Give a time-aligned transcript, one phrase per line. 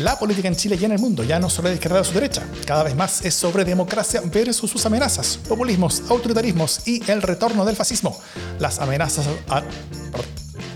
[0.00, 2.12] La política en Chile y en el mundo ya no solo de izquierda a su
[2.12, 7.64] derecha, cada vez más es sobre democracia versus sus amenazas, populismos, autoritarismos y el retorno
[7.64, 8.20] del fascismo.
[8.58, 9.62] Las amenazas a,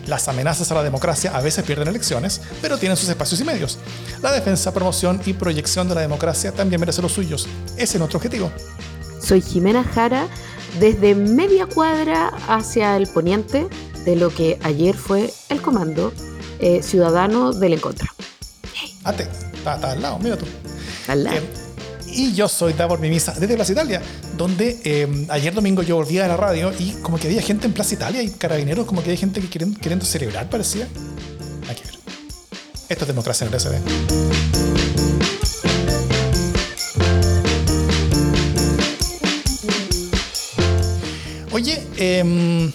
[0.06, 3.78] las amenazas a la democracia a veces pierden elecciones, pero tienen sus espacios y medios.
[4.22, 7.46] La defensa, promoción y proyección de la democracia también merece los suyos.
[7.76, 8.50] Ese es nuestro objetivo.
[9.22, 10.28] Soy Jimena Jara,
[10.78, 13.68] desde media cuadra hacia el poniente
[14.06, 16.10] de lo que ayer fue el comando
[16.58, 18.14] eh, ciudadano del Encontra.
[19.10, 20.46] Ate, está, al lado, mira tú.
[21.08, 21.38] Al lado.
[21.38, 21.42] Eh,
[22.12, 24.00] y yo soy Davor Mimisa desde Plaza Italia,
[24.36, 27.72] donde eh, ayer domingo yo volví a la radio y como que había gente en
[27.72, 30.86] Plaza Italia y carabineros, como que había gente que queriendo, queriendo celebrar, parecía.
[31.68, 31.94] Hay que ver.
[32.88, 33.80] Esto es democracia en el SD.
[41.52, 42.72] Oye, eh,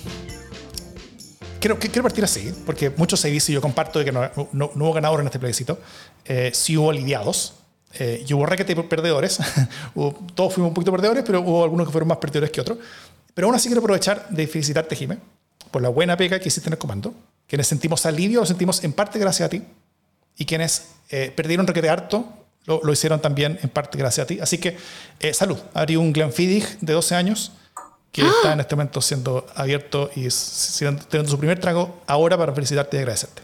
[1.65, 4.71] quiero, quiero partir así, porque muchos se dice y yo comparto de que no, no,
[4.75, 5.79] no hubo ganadores en este plebiscito.
[6.25, 7.55] Eh, sí hubo aliviados,
[7.97, 9.39] eh, y hubo requete perdedores.
[10.35, 12.77] todos fuimos un poquito perdedores, pero hubo algunos que fueron más perdedores que otros.
[13.33, 15.17] Pero aún así quiero aprovechar de felicitarte, Jimé,
[15.71, 17.15] por la buena pega que hiciste en el comando.
[17.47, 19.63] Quienes sentimos alivio lo sentimos en parte gracias a ti.
[20.37, 22.27] Y quienes eh, perdieron requete harto
[22.65, 24.39] lo, lo, hicieron también en parte gracias a ti.
[24.39, 24.77] Así que
[25.19, 25.57] eh, salud.
[25.73, 27.53] Abrí un Glenfiddich de 12 años
[28.15, 28.31] que ¡Ah!
[28.33, 30.29] está en este momento siendo abierto y
[31.09, 33.41] teniendo su primer trago ahora para felicitarte y agradecerte.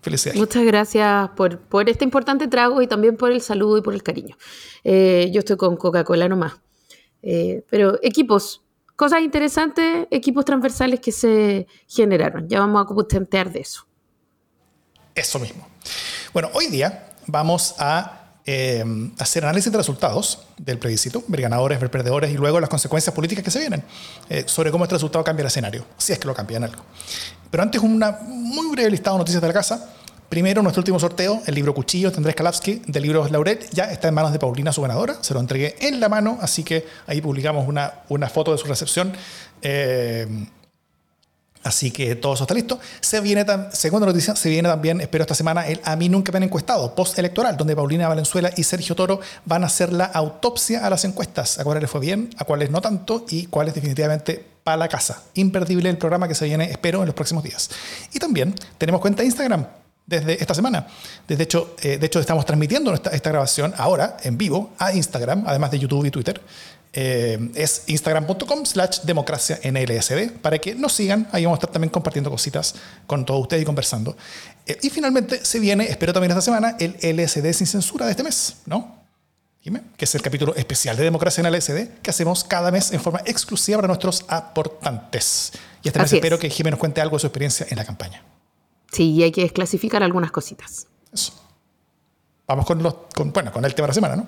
[0.00, 0.40] Felicidades.
[0.40, 4.02] Muchas gracias por, por, este importante trago y también por el saludo y por el
[4.02, 4.34] cariño.
[4.82, 6.54] Eh, yo estoy con Coca-Cola nomás.
[7.20, 8.62] Eh, pero equipos,
[8.96, 12.48] cosas interesantes, equipos transversales que se generaron.
[12.48, 13.86] Ya vamos a contentear de eso.
[15.14, 15.68] Eso mismo.
[16.32, 18.84] Bueno, hoy día vamos a eh,
[19.18, 23.44] hacer análisis de resultados del plebiscito, ver ganadores, ver perdedores y luego las consecuencias políticas
[23.44, 23.84] que se vienen
[24.28, 26.82] eh, sobre cómo este resultado cambia el escenario, si es que lo cambia en algo.
[27.50, 29.90] Pero antes, un muy breve listado de noticias de la casa.
[30.28, 34.08] Primero, nuestro último sorteo, el libro Cuchillos de Andrés Kalapsky, del libro Laurel, ya está
[34.08, 35.22] en manos de Paulina, su ganadora.
[35.22, 38.66] Se lo entregué en la mano, así que ahí publicamos una, una foto de su
[38.66, 39.12] recepción.
[39.60, 40.26] Eh,
[41.62, 42.80] Así que todo eso está listo.
[43.00, 46.38] Se viene, segunda noticia, se viene también, espero esta semana, el A mí nunca me
[46.38, 50.90] han encuestado, post-electoral, donde Paulina Valenzuela y Sergio Toro van a hacer la autopsia a
[50.90, 54.76] las encuestas, a cuáles les fue bien, a cuáles no tanto y cuáles definitivamente para
[54.76, 55.22] la casa.
[55.34, 57.70] Imperdible el programa que se viene, espero, en los próximos días.
[58.12, 59.66] Y también tenemos cuenta de Instagram
[60.06, 60.86] desde esta semana.
[61.26, 65.44] Desde hecho, eh, de hecho, estamos transmitiendo esta, esta grabación ahora en vivo a Instagram,
[65.46, 66.40] además de YouTube y Twitter.
[66.94, 71.26] Eh, es instagram.com slash democracia NLSD para que nos sigan.
[71.32, 72.74] Ahí vamos a estar también compartiendo cositas
[73.06, 74.16] con todos ustedes y conversando.
[74.66, 78.22] Eh, y finalmente se viene, espero también esta semana, el LSD sin censura de este
[78.22, 79.02] mes, ¿no?
[79.96, 83.20] Que es el capítulo especial de democracia en LSD que hacemos cada mes en forma
[83.24, 85.52] exclusiva para nuestros aportantes.
[85.84, 86.40] Y este mes Así espero es.
[86.40, 88.24] que Jiménez nos cuente algo de su experiencia en la campaña.
[88.90, 90.88] Sí, y hay que desclasificar algunas cositas.
[91.12, 91.32] Eso.
[92.48, 94.26] Vamos con, los, con, bueno, con el tema de la semana, ¿no?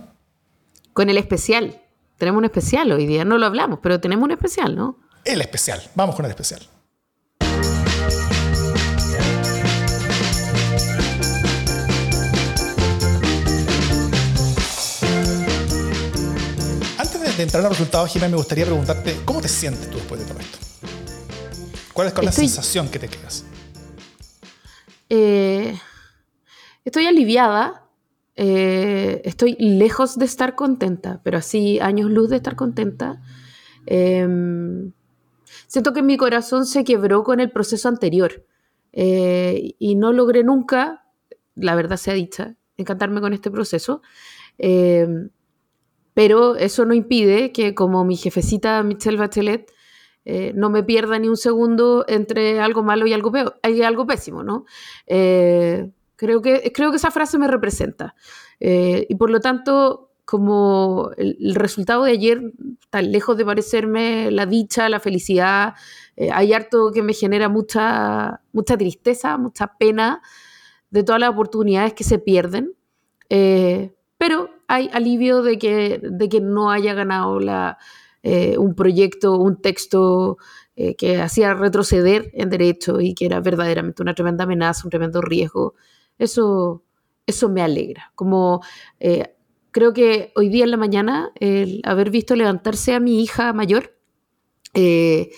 [0.93, 1.83] Con el especial.
[2.25, 4.99] Tenemos un especial hoy día, no lo hablamos, pero tenemos un especial, ¿no?
[5.27, 6.63] El especial, vamos con el especial.
[16.97, 20.19] Antes de, entrar a los resultados, Jiménez, me gustaría preguntarte, ¿cómo te sientes tú después
[20.19, 20.59] de todo esto?
[21.93, 23.45] ¿Cuál es, estoy, la sensación que te quedas?
[25.11, 25.79] Eh,
[26.87, 27.84] estoy aliviada,
[28.37, 33.23] eh, estoy lejos de estar contenta, pero así años luz de estar contenta.
[33.87, 34.27] Eh,
[35.67, 38.45] siento que mi corazón se quebró con el proceso anterior
[38.93, 41.05] eh, y no logré nunca,
[41.55, 44.03] la verdad sea dicha, encantarme con este proceso.
[44.59, 45.07] Eh,
[46.15, 49.73] pero eso no impide que como mi jefecita Michelle Bachelet
[50.25, 54.07] eh, no me pierda ni un segundo entre algo malo y algo, peor, y algo
[54.07, 54.65] pésimo, ¿no?
[56.17, 58.15] Creo que, creo que esa frase me representa.
[58.61, 62.53] Eh, y por lo tanto, como el, el, resultado de ayer,
[62.91, 65.75] tan lejos de parecerme la dicha, la felicidad,
[66.17, 70.23] eh, hay harto que me genera mucha, mucha tristeza, mucha pena
[70.91, 72.73] de todas las oportunidades que se pierden.
[73.29, 77.79] Eh, pero hay alivio de que, de que no haya ganado la,
[78.23, 80.39] eh, un proyecto, un texto
[80.99, 85.77] que hacía retroceder en derecho y que era verdaderamente una tremenda amenaza, un tremendo riesgo
[86.19, 86.83] eso,
[87.27, 88.13] eso me alegra.
[88.15, 88.63] Como
[89.01, 89.35] eh,
[89.71, 93.97] creo que hoy día en la mañana, el haber visto levantarse a mi hija mayor,
[94.75, 95.31] eh,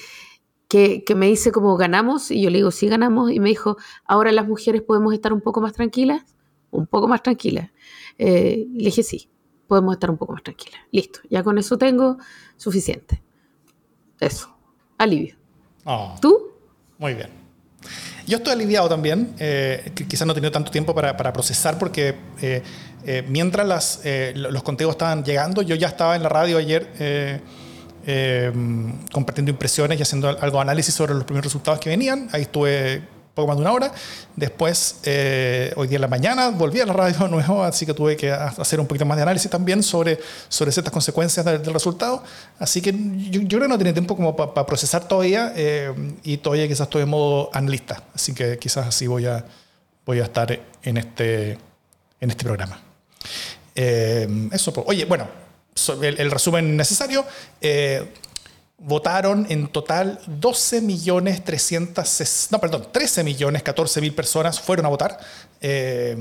[0.69, 3.76] que, que, me dice como ganamos, y yo le digo, sí ganamos, y me dijo,
[4.05, 6.25] ahora las mujeres podemos estar un poco más tranquilas,
[6.70, 7.70] un poco más tranquilas.
[8.19, 9.31] Eh, le dije, sí,
[9.67, 10.81] podemos estar un poco más tranquilas.
[10.90, 12.19] Listo, ya con eso tengo
[12.56, 13.23] suficiente.
[14.20, 14.56] Eso,
[14.99, 15.37] alivio.
[15.84, 16.52] Oh, ¿Tú?
[16.99, 17.45] Muy bien.
[18.26, 22.62] Yo estoy aliviado también, eh, quizás no he tenido tanto tiempo para, procesar porque eh,
[23.05, 24.00] eh, mientras las,
[24.34, 27.43] los conteos estaban llegando, yo ya estaba en la radio ayer
[29.12, 32.28] compartiendo impresiones y haciendo algo de análisis sobre los primeros resultados que venían.
[32.32, 33.93] Ahí estuve poco más de una hora.
[34.35, 37.93] Después, eh, hoy día en la mañana, volví a la radio de nuevo, así que
[37.93, 40.19] tuve que hacer un poquito más de análisis también sobre,
[40.49, 42.25] sobre ciertas consecuencias del, resultado.
[42.59, 42.94] Así que
[43.31, 45.93] yo, creo que no tiene tiempo como para procesar todavía eh,
[46.25, 48.03] y todavía quizás estoy en modo analista.
[48.15, 49.44] Así que quizás así voy a,
[50.06, 51.59] voy a estar en este,
[52.21, 52.81] en este programa.
[53.75, 54.87] Eh, eso, pues.
[54.88, 55.29] oye, bueno,
[56.03, 57.27] el, el resumen necesario
[58.78, 64.90] votaron en total 12 millones 300, no, perdón, 13 millones 14 mil personas fueron a
[64.90, 66.17] votar, 12 eh,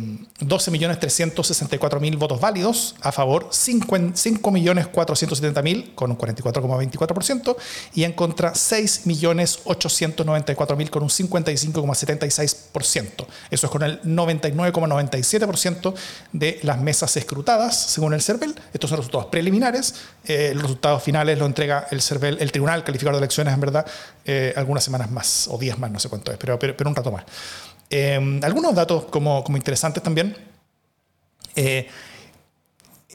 [0.71, 7.55] millones 364 mil votos válidos a favor, 5, millones 470 mil con un 44,24%
[7.93, 13.27] y en contra 6 millones 894 mil con un 55,76%.
[13.49, 15.93] Eso es con el 99,97%
[16.31, 18.55] de las mesas escrutadas según el CERVEL.
[18.73, 19.95] Estos son resultados preliminares.
[20.25, 23.85] Eh, los resultados finales lo entrega el CERVEL, el Tribunal Calificador de Elecciones, en verdad,
[24.25, 27.11] eh, algunas semanas más o días más, no sé cuánto es, pero, pero un rato
[27.11, 27.25] más.
[27.97, 30.35] Em, algunos datos como, como interesantes también.
[31.55, 31.87] Eh,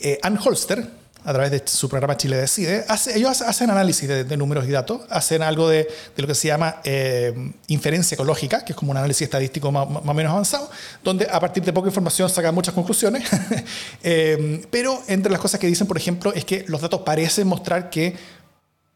[0.01, 0.89] eh, Ann Holster,
[1.23, 5.43] a través de su programa Chile Decide, ellos hacen análisis de, números y datos, hacen
[5.43, 5.87] algo de,
[6.17, 9.87] de lo que se llama eh, inferencia ecológica, que es como un análisis estadístico más,
[9.87, 10.71] o menos avanzado,
[11.05, 13.29] donde a partir de poca información sacan muchas conclusiones.
[14.03, 17.91] Em, pero entre las cosas que dicen, por ejemplo, es que los datos parecen mostrar
[17.91, 18.17] que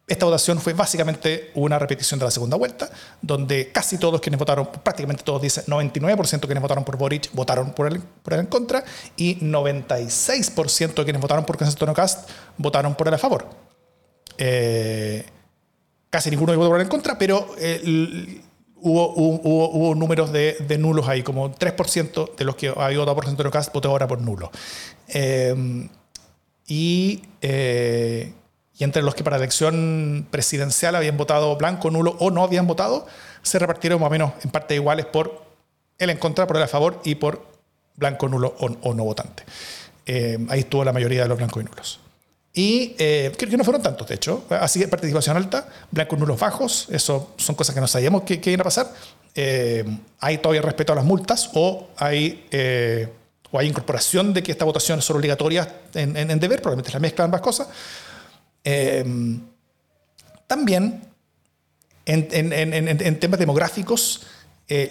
[0.07, 2.91] esta votación fue básicamente una repetición de la segunda vuelta,
[3.23, 7.73] donde casi todos quienes votaron, prácticamente todos, dice 99% de quienes votaron por Boric votaron
[7.73, 8.85] por él, por en contra
[9.17, 12.29] y 96% de quienes votaron por Antonio Cast
[12.59, 13.49] votaron por él a favor.
[14.37, 15.25] Eh,
[16.11, 18.43] casi ninguno votó por él en contra, pero eh,
[18.77, 23.51] hubo, hubo, números de, nulos ahí, como 3% de los que había votado por Antonio
[23.51, 24.51] Cast votó ahora por nulo.
[25.09, 25.89] Eh,
[26.67, 27.23] y
[28.77, 33.07] y entre los que para elección presidencial habían votado blanco, nulo o no habían votado,
[33.43, 35.45] se repartieron más o menos en parte iguales por
[35.99, 37.47] el en contra, por el a favor y por
[37.97, 39.45] blanco, nulo o, no votante.
[40.07, 42.01] Eh, ahí estuvo la mayoría de los blancos y nulos.
[42.53, 44.45] Y eh, creo que no fueron tantos, de hecho.
[44.51, 48.61] Así que participación alta, blancos nulos bajos, eso son cosas que no sabíamos que, iban
[48.61, 48.93] a pasar.
[49.37, 49.85] Eh,
[50.21, 52.47] hay todavía respeto a las multas o hay,
[53.51, 57.25] o hay incorporación de que esta votación es obligatoria en, en, deber, probablemente la mezcla
[57.25, 57.69] ambas cosas.
[58.65, 59.41] Em,
[60.47, 61.03] también
[62.07, 64.23] en, temas demográficos,
[64.69, 64.91] eh,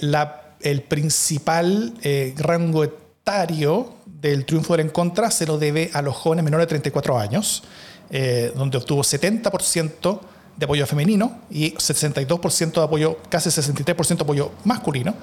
[0.62, 6.16] el principal eh, rango etario del triunfo del en contra se lo debe a los
[6.16, 7.64] jóvenes menores de 34 años,
[8.10, 10.22] eh, donde obtuvo 70%
[10.58, 15.16] de apoyo femenino y 62% de apoyo, casi 63% de apoyo masculino.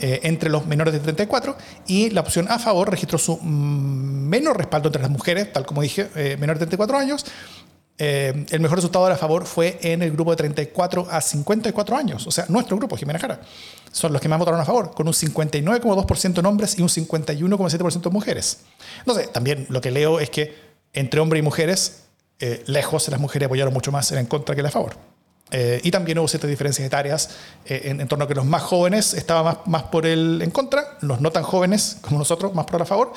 [0.00, 1.56] entre los menores de 34
[1.86, 5.82] y la opción a favor registró su mm, menor respaldo entre las mujeres, tal como
[5.82, 7.24] dije, menores de 34 años,
[7.96, 12.26] eh, el mejor resultado a favor fue en el grupo de 34 a 54 años,
[12.26, 13.40] o sea, nuestro grupo, Jimena Jara.
[13.92, 18.06] Son los que más votaron a favor, con un 59,2% en hombres y un 51,7%
[18.06, 18.58] en mujeres.
[18.98, 22.00] Entonces, también lo que leo es que entre hombres y mujeres,
[22.40, 24.96] eh, lejos las mujeres apoyaron mucho más en contra que en a favor.
[25.52, 27.30] Eh, y también hubo ciertas diferencias etarias
[27.66, 31.20] en, torno a que los más jóvenes estaban más, más, por el en contra, los
[31.20, 33.12] no tan jóvenes como nosotros más por el a favor,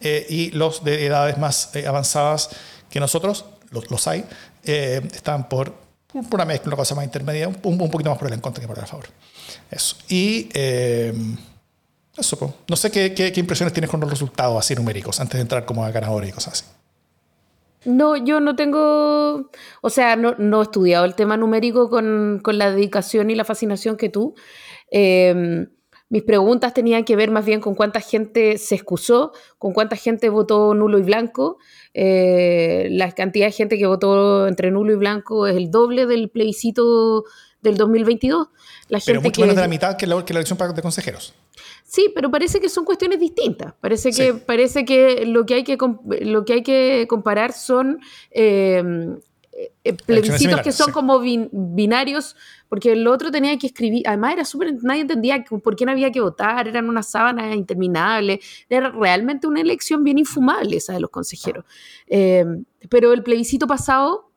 [0.00, 2.50] y los de edades más avanzadas
[2.90, 4.24] que nosotros los, hay,
[4.64, 5.72] eh, están por,
[6.12, 8.60] por una mezcla, una cosa más intermedia, un, un, poquito más por el en contra
[8.60, 9.06] que por el a favor.
[9.70, 9.96] Eso.
[10.08, 11.14] Y eh,
[12.16, 15.64] eso, no sé qué, qué, impresiones tienes con los resultados así numéricos antes de entrar
[15.64, 16.64] como a ganadores y cosas así.
[17.86, 19.50] No, yo no tengo,
[19.80, 23.44] o sea, no, no he estudiado el tema numérico con, con, la dedicación y la
[23.44, 24.34] fascinación que tú.
[24.90, 25.66] Eh,
[26.10, 30.28] mis preguntas tenían que ver más bien con cuánta gente se excusó, con cuánta gente
[30.28, 31.58] votó nulo y blanco.
[31.94, 36.28] Eh, la cantidad de gente que votó entre nulo y blanco es el doble del
[36.28, 37.24] plebiscito
[37.62, 38.48] del 2022.
[38.88, 41.32] La pero mucho menos de la mitad que la, que la elección de consejeros.
[41.84, 43.74] Sí, pero parece que son cuestiones distintas.
[43.80, 45.78] Parece que, parece que, lo, que hay que
[46.22, 48.00] lo que hay que comparar son
[48.32, 48.82] eh,
[49.52, 52.36] eh, plebiscitos que son como binarios,
[52.68, 56.12] porque el otro tenía que escribir, además era súper, nadie entendía por qué no había
[56.12, 61.10] que votar, eran una sábana interminable, era realmente una elección bien infumable esa de los
[61.10, 61.64] consejeros.
[62.06, 62.44] Eh,
[62.88, 64.30] pero el plebiscito pasado,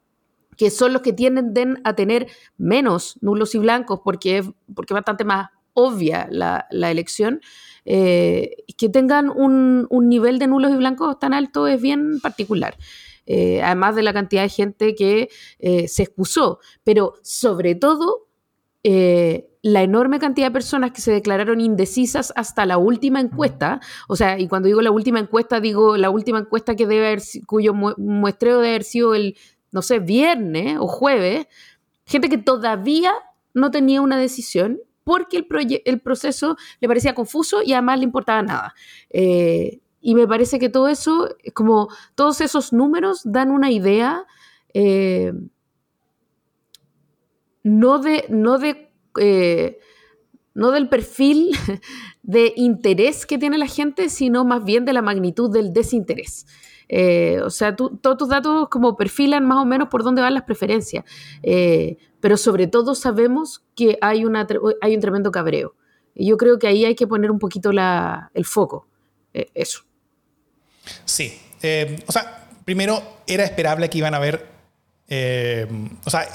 [0.58, 2.28] que son los que tienden a tener
[2.58, 4.44] menos nulos y blancos, porque,
[4.74, 7.40] porque es bastante más obvia la, elección,
[7.86, 12.76] eh, que tengan un, un nivel de nulos y blancos tan alto es bien particular.
[13.26, 18.28] Eh, además de la cantidad de gente que eh, se excusó, pero sobre todo
[18.84, 24.18] eh, la enorme cantidad de personas que se declararon indecisas hasta la última encuesta, o
[24.18, 27.74] sea, y cuando digo la última encuesta, digo la última encuesta que debe haber, cuyo
[27.74, 29.38] muestreo debe haber sido el,
[29.72, 31.48] no sé, viernes o jueves,
[32.06, 33.14] gente que todavía
[33.54, 38.74] no tenía una decisión porque el, proceso le parecía confuso y además le importaba nada.
[40.06, 44.26] Y me parece que todo eso, como todos esos números dan una idea
[44.74, 45.32] eh,
[47.64, 49.80] no de, no de eh,
[50.54, 51.52] no del perfil
[52.22, 56.48] de interés que tiene la gente, sino más bien de la magnitud del desinterés.
[56.90, 60.44] Eh, o sea, todos tus datos como perfilan más o menos por dónde van las
[60.44, 61.06] preferencias,
[62.20, 64.46] pero sobre todo sabemos que hay, una,
[64.82, 65.76] hay un tremendo cabreo.
[66.14, 68.90] Y yo creo que ahí hay que poner un poquito el foco.
[69.32, 69.86] eso.
[71.06, 71.40] Sí.
[72.08, 74.46] o sea, primero era esperable que iban a haber...
[76.06, 76.28] o sea,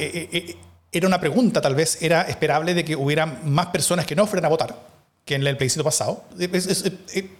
[0.91, 4.47] era una pregunta, tal vez era esperable de que hubiera más personas que no fueran
[4.47, 4.89] a votar
[5.29, 6.25] que en el plebiscito pasado.
[6.41, 7.31] Eh,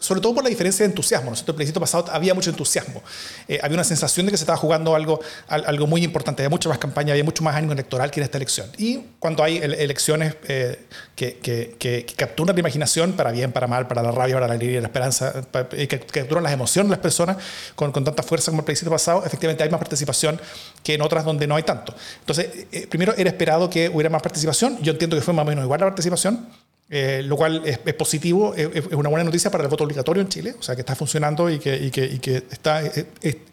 [0.00, 1.30] sobre todo por la diferencia de entusiasmo.
[1.30, 1.36] ¿no?
[1.36, 3.02] En el plebiscito pasado había mucho entusiasmo.
[3.46, 6.42] Eh, había una sensación de que se estaba jugando algo, algo muy importante.
[6.42, 8.66] Había mucha más campaña, había mucho más ánimo electoral que en esta elección.
[8.78, 14.10] Y cuando hay elecciones eh, que, capturan la imaginación, para bien, para mal, para la
[14.10, 15.34] rabia, para la alegría, la esperanza,
[15.68, 17.36] que, capturan las emociones de las personas
[17.74, 20.40] con, con, tanta fuerza como el plebiscito pasado, efectivamente hay más participación
[20.82, 21.94] que en otras donde no hay tanto.
[22.20, 24.78] Entonces, eh, primero era esperado que hubiera más participación.
[24.80, 26.48] Yo entiendo que fue más o menos igual la participación.
[26.92, 30.56] Eh, lo cual es, positivo, es, una buena noticia para el voto obligatorio en Chile,
[30.58, 32.82] o sea, que está funcionando y que, y que, y que está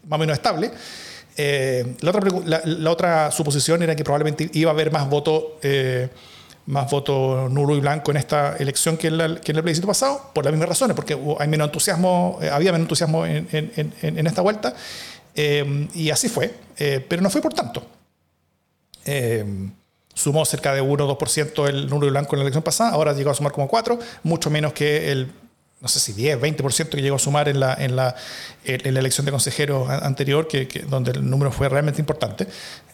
[0.08, 0.72] más o menos estable.
[1.36, 2.32] Eh, la, otra,
[2.66, 6.10] la, otra, suposición era que probablemente iba a haber más voto, eh,
[6.66, 10.32] más voto nulo y blanco en esta elección que en, que en, el plebiscito pasado,
[10.34, 14.42] por las mismas razones, porque hay menos entusiasmo, había menos entusiasmo en, en, en esta
[14.42, 14.74] vuelta,
[15.36, 16.52] y así fue,
[17.08, 17.88] pero no fue por tanto
[20.18, 23.30] sumó cerca de 1 o 2% el número blanco en la elección pasada, ahora llegó
[23.30, 25.32] a sumar como 4, mucho menos que el,
[25.80, 28.16] no sé si 10, 20% que llegó a sumar en la, en la,
[28.66, 32.48] en la elección de consejeros anterior, que, donde el número fue realmente importante.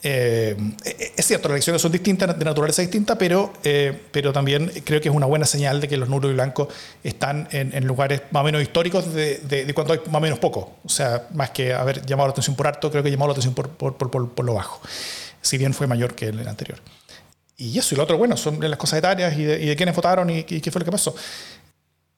[0.03, 0.57] Eh,
[1.15, 5.07] es cierto, las elecciones son distintas, de naturaleza distinta, pero, eh, pero también creo que
[5.07, 6.67] es una buena señal de que los números blancos
[7.05, 10.73] están en, lugares más o menos históricos de, de, cuando hay más o menos poco.
[10.83, 13.53] O sea, más que haber llamado la atención por alto, creo que llamado la atención
[13.53, 14.81] por, por, por, por lo bajo,
[15.41, 16.79] si bien fue mayor que el anterior.
[17.57, 19.95] Y eso, y lo otro, bueno, son las cosas etarias y de, y de quiénes
[19.95, 21.15] votaron y, qué fue lo que pasó.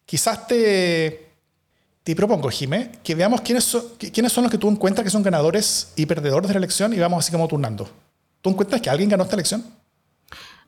[0.06, 1.30] Quizás te,
[2.04, 5.24] te propongo, Jimé, que veamos quiénes son, quiénes son los que tú encuentras que son
[5.24, 7.89] ganadores y perdedores de la elección y vamos así como turnando.
[8.42, 9.65] ¿Tú encuentras que alguien ganó esta elección?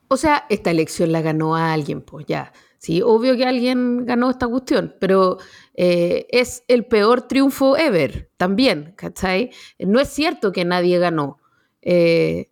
[0.07, 2.51] O sea, esta elección la ganó a alguien, pues ya.
[2.79, 5.37] Sí, obvio que alguien ganó esta cuestión, pero
[5.73, 9.51] eh, es el peor triunfo ever también, ¿cachai?
[9.79, 11.39] No es cierto que nadie ganó.
[11.81, 12.49] Eh,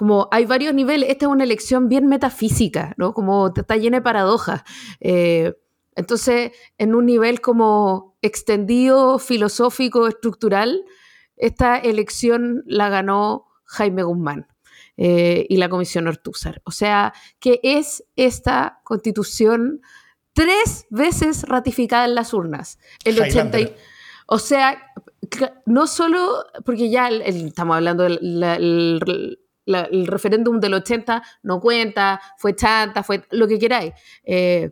[0.00, 3.12] como hay varios niveles, esta es una elección bien metafísica, ¿no?
[3.12, 4.62] Como está llena de paradojas.
[4.98, 5.52] Eh,
[5.94, 10.86] entonces, en un nivel como extendido, filosófico, estructural,
[11.36, 14.46] esta elección la ganó Jaime Guzmán
[14.96, 16.62] eh, y la Comisión Ortúzar.
[16.64, 19.82] O sea, que es esta constitución
[20.32, 22.78] tres veces ratificada en las urnas.
[23.04, 23.58] El 80
[24.32, 24.80] o sea,
[25.66, 29.38] no solo, porque ya estamos hablando del
[29.74, 33.92] el referéndum del 80 no cuenta, fue chanta, fue lo que queráis.
[34.24, 34.70] Eh,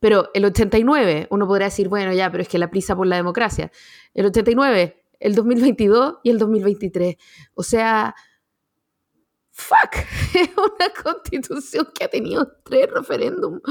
[0.00, 3.16] pero el 89, uno podría decir, bueno, ya, pero es que la prisa por la
[3.16, 3.70] democracia.
[4.14, 7.16] El 89, el 2022 y el 2023.
[7.54, 8.14] O sea,
[9.50, 9.94] fuck,
[10.34, 13.62] es una constitución que ha tenido tres referéndums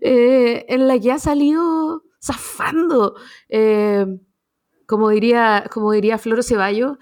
[0.00, 3.16] eh, en la que ha salido zafando.
[3.48, 4.06] Eh,
[4.86, 6.98] como, diría, como diría Floro Ceballos,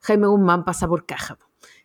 [0.00, 1.38] Jaime Guzmán pasa por caja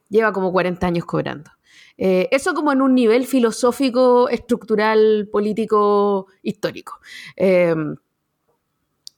[0.09, 1.51] lleva como 40 años cobrando.
[1.97, 6.99] Eh, eso como en un nivel filosófico, estructural, político, histórico.
[7.35, 7.95] Em,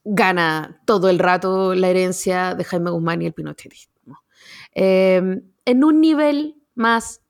[0.04, 4.24] gana todo el rato la herencia de Jaime Guzmán y el pinochetismo.
[4.74, 7.22] Em, en un nivel más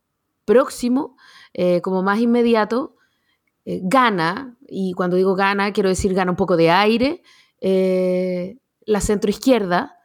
[0.45, 1.17] próximo,
[1.53, 2.95] eh, como más inmediato,
[3.65, 7.23] eh, gana, y cuando digo gana, quiero decir gana un poco de aire,
[8.85, 9.97] la centroizquierda,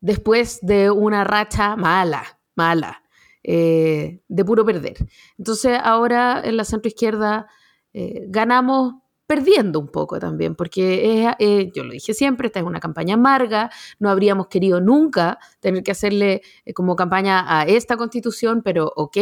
[0.00, 3.02] después de una racha mala, mala,
[3.42, 4.96] eh, de puro perder.
[5.38, 7.46] Entonces ahora en la centroizquierda
[7.92, 8.94] eh, ganamos
[9.26, 13.70] perdiendo un poco también, porque eh, yo lo dije siempre, esta es una campaña amarga,
[13.98, 16.42] no habríamos querido nunca tener que hacerle
[16.74, 19.16] como campaña a esta constitución, pero ok,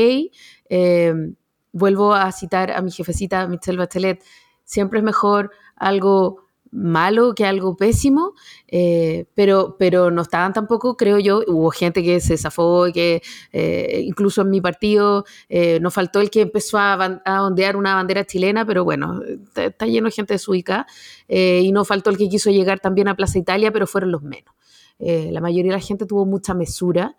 [1.73, 4.25] vuelvo a citar a mi jefecita Michelle Bachelet,
[4.65, 6.42] siempre es mejor algo
[6.73, 8.33] malo que algo pésimo,
[8.67, 14.01] eh, pero, pero no estaban tampoco, creo yo, hubo gente que se zafó, que eh,
[14.05, 18.67] incluso en mi partido eh, nos faltó el que empezó a, ondear una bandera chilena,
[18.67, 19.21] pero bueno,
[19.55, 20.87] está, lleno de gente desubicada,
[21.29, 24.55] y no faltó el que quiso llegar también a Plaza Italia, pero fueron los menos.
[24.99, 27.17] la mayoría de la gente tuvo mucha mesura,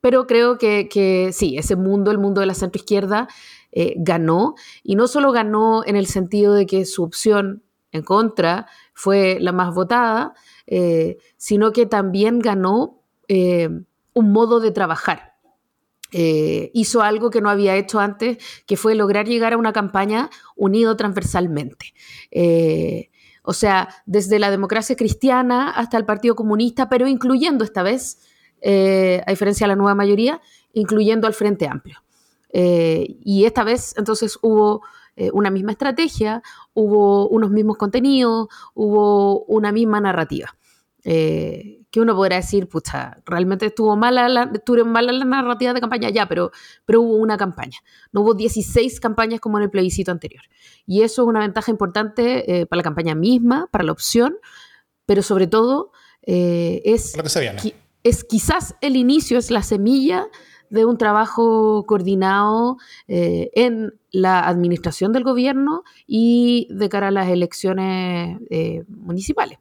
[0.00, 3.28] pero creo que, que sí, ese mundo, el mundo de la centroizquierda,
[3.78, 7.62] eh, ganó, y no solo ganó en el sentido de que su opción
[7.96, 10.34] en contra fue la más votada,
[10.66, 13.68] eh, sino que también ganó eh,
[14.14, 15.34] un modo de trabajar.
[16.12, 20.96] hizo algo que no había hecho antes, que fue lograr llegar a una campaña unido
[20.96, 21.92] transversalmente.
[23.42, 28.18] o sea, desde la democracia cristiana hasta el Partido Comunista, pero incluyendo esta vez,
[28.62, 30.40] a diferencia de la nueva mayoría,
[30.72, 32.02] incluyendo al Frente Amplio.
[32.58, 34.82] Eh, y esta vez entonces hubo
[35.16, 36.42] eh, una misma estrategia,
[36.74, 40.54] hubo unos mismos contenidos, hubo una misma narrativa.
[41.04, 45.80] Eh, que uno podrá decir, pucha, realmente estuvo mala la, estuvo mala la narrativa de
[45.80, 46.50] campaña, ya, pero,
[46.84, 47.78] pero hubo una campaña.
[48.12, 50.42] No hubo 16 campañas como en el plebiscito anterior.
[50.84, 54.36] Y eso es una ventaja importante para la campaña misma, para la opción,
[55.06, 55.92] pero sobre todo
[56.22, 57.14] es,
[58.02, 60.28] es quizás el inicio, es la semilla
[60.70, 67.28] de un trabajo coordinado eh, en la administración del gobierno y de cara a las
[67.28, 69.58] elecciones eh, municipales.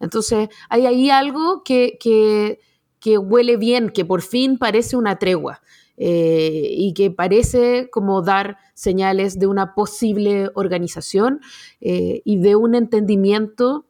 [0.00, 5.60] Entonces, hay ahí algo que, que, huele bien, que por fin parece una tregua.
[5.96, 11.40] Eh, y que parece como dar señales de una posible organización
[11.78, 13.86] y de un entendimiento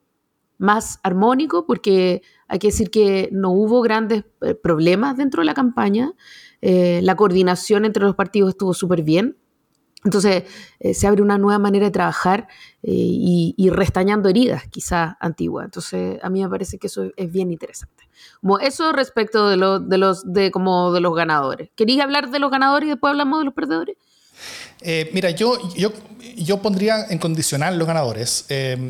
[0.59, 2.23] más armónico, porque
[2.55, 4.23] hay que decir que no hubo grandes
[4.63, 6.13] problemas dentro de la campaña,
[6.63, 9.37] eh, la coordinación entre los partidos estuvo súper bien.
[10.05, 10.45] Entonces
[10.79, 12.47] eh, se abre una nueva manera de trabajar
[12.85, 15.65] eh, y, restañando heridas quizás antiguas.
[15.65, 18.09] Entonces a mí me parece que eso es bien interesante.
[18.41, 21.71] Como eso respecto de, de, los, de, como de los ganadores.
[21.75, 23.97] ¿Querías hablar de los ganadores y después hablamos de los perdedores?
[25.13, 25.93] mira, yo, yo,
[26.37, 28.47] yo pondría en condicional los ganadores.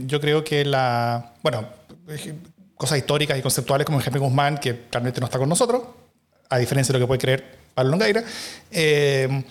[0.06, 1.66] yo creo que la, bueno,
[2.76, 5.83] cosas históricas y conceptuales como Henry Guzmán, que realmente no está con nosotros,
[6.49, 8.25] a diferencia de lo que puede creer Pablo Longaira,
[8.70, 9.44] eh,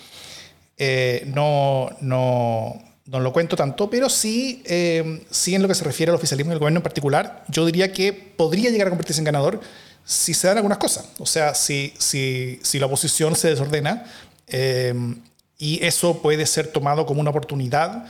[0.78, 5.84] eh, no, no, no, lo cuento tanto, pero sí, eh, sí en lo que se
[5.84, 9.26] refiere al oficialismo del gobierno en particular, yo diría que podría llegar a convertirse en
[9.26, 9.60] ganador
[10.06, 11.10] si se dan algunas cosas.
[11.20, 14.06] O sea, si, si, si la oposición se desordena
[15.58, 18.06] y eso puede ser tomado como una oportunidad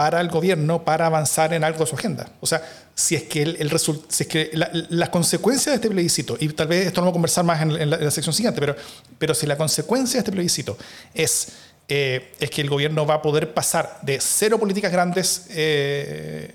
[0.00, 2.26] para el gobierno para avanzar en algo de su agenda.
[2.40, 2.62] O sea,
[2.94, 4.50] si es que, el, el si es que
[4.88, 7.90] las consecuencias de este plebiscito, y tal vez esto lo vamos a conversar más en,
[7.90, 8.74] la, sección siguiente, pero,
[9.18, 10.78] pero si la consecuencia de este plebiscito
[11.12, 11.48] es,
[11.86, 16.54] eh, es que el gobierno va a poder pasar de cero políticas grandes eh,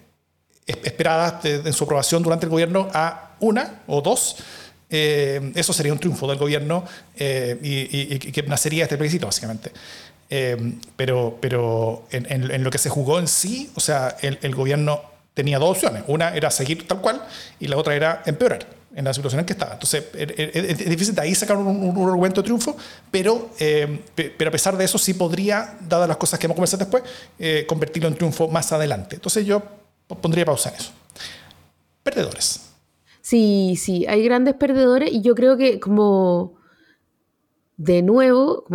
[0.65, 4.37] esperadas en su aprobación durante el gobierno a una o dos,
[4.89, 6.83] eh, eso sería un triunfo del gobierno
[7.15, 9.71] y, y, que nacería este plebiscito, básicamente.
[10.95, 15.01] Pero pero en, lo que se jugó en sí, o sea, el, el gobierno
[15.33, 16.03] tenía dos opciones.
[16.07, 17.21] Una era seguir tal cual
[17.59, 19.73] y la otra era empeorar en la situación en que estaba.
[19.73, 22.77] Entonces, er, er, er, es difícil de ahí sacar un, argumento de triunfo,
[23.11, 26.85] pero, eh, pero a pesar de eso sí podría, dadas las cosas que hemos conversado
[26.85, 27.03] después,
[27.37, 29.17] eh, convertirlo en triunfo más adelante.
[29.17, 29.61] Entonces yo
[30.07, 30.91] pondría pausa en eso.
[32.03, 32.61] Perdedores.
[33.21, 36.53] Sí, sí, hay grandes perdedores y yo creo que como
[37.77, 38.65] de nuevo,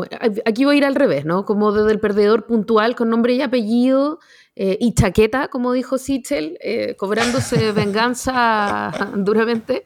[0.45, 1.45] aquí voy a ir al revés, ¿no?
[1.45, 4.19] Como desde el perdedor puntual con nombre y apellido,
[4.57, 9.85] eh, y chaqueta, como dijo Sichel, eh, cobrándose venganza duramente.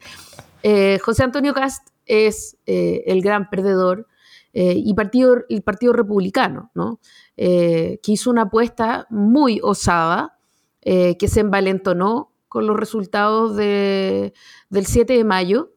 [0.63, 4.07] Eh, José Antonio Cast es el gran perdedor
[4.53, 6.99] y partido, el Partido Republicano, ¿no?
[7.35, 10.37] que hizo una apuesta muy osada,
[10.81, 14.31] que se envalentonó con los resultados del
[14.69, 15.73] 7 de mayo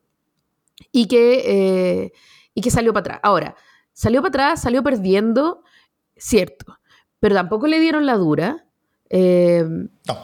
[0.93, 2.13] y que,
[2.59, 3.21] y que salió para atrás.
[3.23, 3.55] Ahora,
[3.93, 5.63] salió para atrás, salió perdiendo,
[6.17, 6.79] cierto,
[7.21, 8.65] pero tampoco le dieron la dura
[9.11, 10.19] eh, no.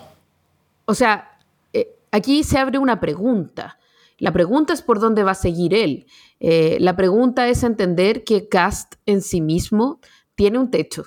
[0.84, 1.38] O sea,
[1.72, 3.78] eh, aquí se abre una pregunta.
[4.18, 6.06] La pregunta es por dónde va a seguir él.
[6.40, 10.00] Eh, la pregunta es entender que Cast en sí mismo
[10.34, 11.06] tiene un techo.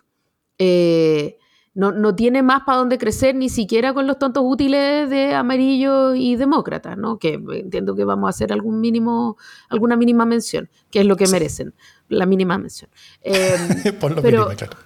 [1.78, 6.36] No, tiene más para dónde crecer, ni siquiera con los tontos útiles de amarillo y
[6.36, 7.20] demócrata, ¿no?
[7.20, 9.38] Que entiendo que vamos a hacer algún mínimo,
[9.70, 11.76] alguna mínima mención, que es lo que merecen,
[12.10, 12.90] la mínima mención.
[14.02, 14.78] por lo pero, mínimo, claro.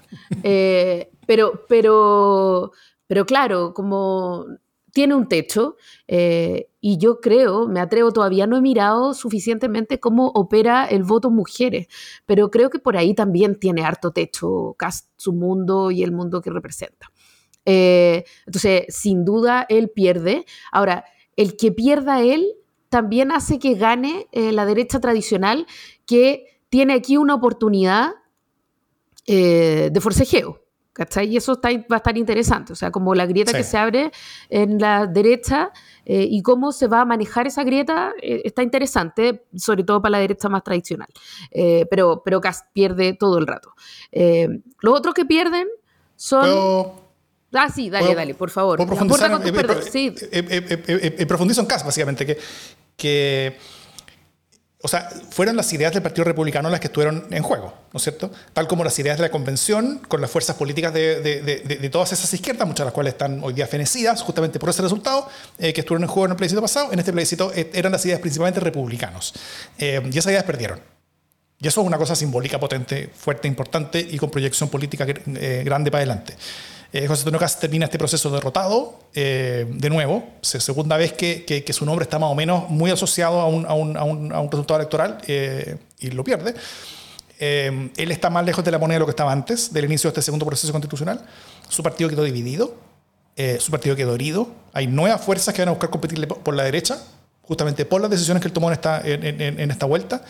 [1.26, 2.72] Pero, pero,
[3.08, 4.46] pero claro, como
[4.92, 5.76] tiene un techo
[6.08, 11.30] eh, y yo creo, me atrevo, todavía no he mirado suficientemente cómo opera el voto
[11.30, 11.88] mujeres,
[12.26, 16.42] pero creo que por ahí también tiene harto techo Cast, su mundo y el mundo
[16.42, 17.12] que representa.
[17.66, 20.46] Eh, entonces, sin duda, él pierde.
[20.72, 22.56] Ahora, el que pierda él
[22.90, 25.66] también hace que gane eh, la derecha tradicional,
[26.06, 28.12] que tiene aquí una oportunidad
[29.28, 30.61] eh, de forcejeo.
[30.94, 31.30] ¿Cachai?
[31.30, 34.12] Y eso va a estar interesante, o sea, como la grieta que se abre
[34.50, 35.72] en la derecha
[36.06, 40.20] eh, y cómo se va a manejar esa grieta está interesante, sobre todo para la
[40.20, 41.08] derecha más tradicional.
[41.90, 43.74] pero, pero Cast pierde todo el rato.
[44.12, 45.68] los otros que pierden
[46.18, 46.92] son...
[47.54, 48.78] Ah, sí, dale, dale, por favor.
[48.78, 52.38] profundizar, en, profundizo en básicamente, que,
[52.96, 53.58] que,
[54.84, 58.04] o sea, fueron las ideas del Partido Republicano las que estuvieron en juego, ¿no es
[58.04, 58.32] cierto?
[58.54, 62.12] Tal como las ideas de la convención, con las fuerzas políticas de, de, de, todas
[62.14, 65.28] esas izquierdas, muchas de las cuales están hoy día fenecidas justamente por ese resultado,
[65.60, 66.92] eh, que estuvieron en juego en el plebiscito pasado.
[66.92, 69.34] En este plebiscito eh, eran las ideas principalmente republicanos.
[69.78, 70.80] Eh, y esas ideas perdieron.
[71.60, 76.00] Y eso es una cosa simbólica, potente, fuerte, importante y con proyección política grande para
[76.00, 76.36] adelante.
[76.94, 81.86] Eh, José Antonio Cast termina este proceso derrotado eh, de nuevo, segunda vez que, su
[81.86, 86.54] nombre está más o menos muy asociado a un, resultado electoral eh, y lo pierde.
[87.40, 90.12] él está más lejos de la moneda de lo que estaba antes del inicio de
[90.12, 91.26] este segundo proceso constitucional.
[91.70, 92.76] Su partido quedó dividido,
[93.60, 94.50] su partido quedó herido.
[94.74, 97.02] Hay nuevas fuerzas que van a buscar competirle por la derecha,
[97.44, 100.24] justamente por las decisiones que él tomó en esta, en, esta vuelta.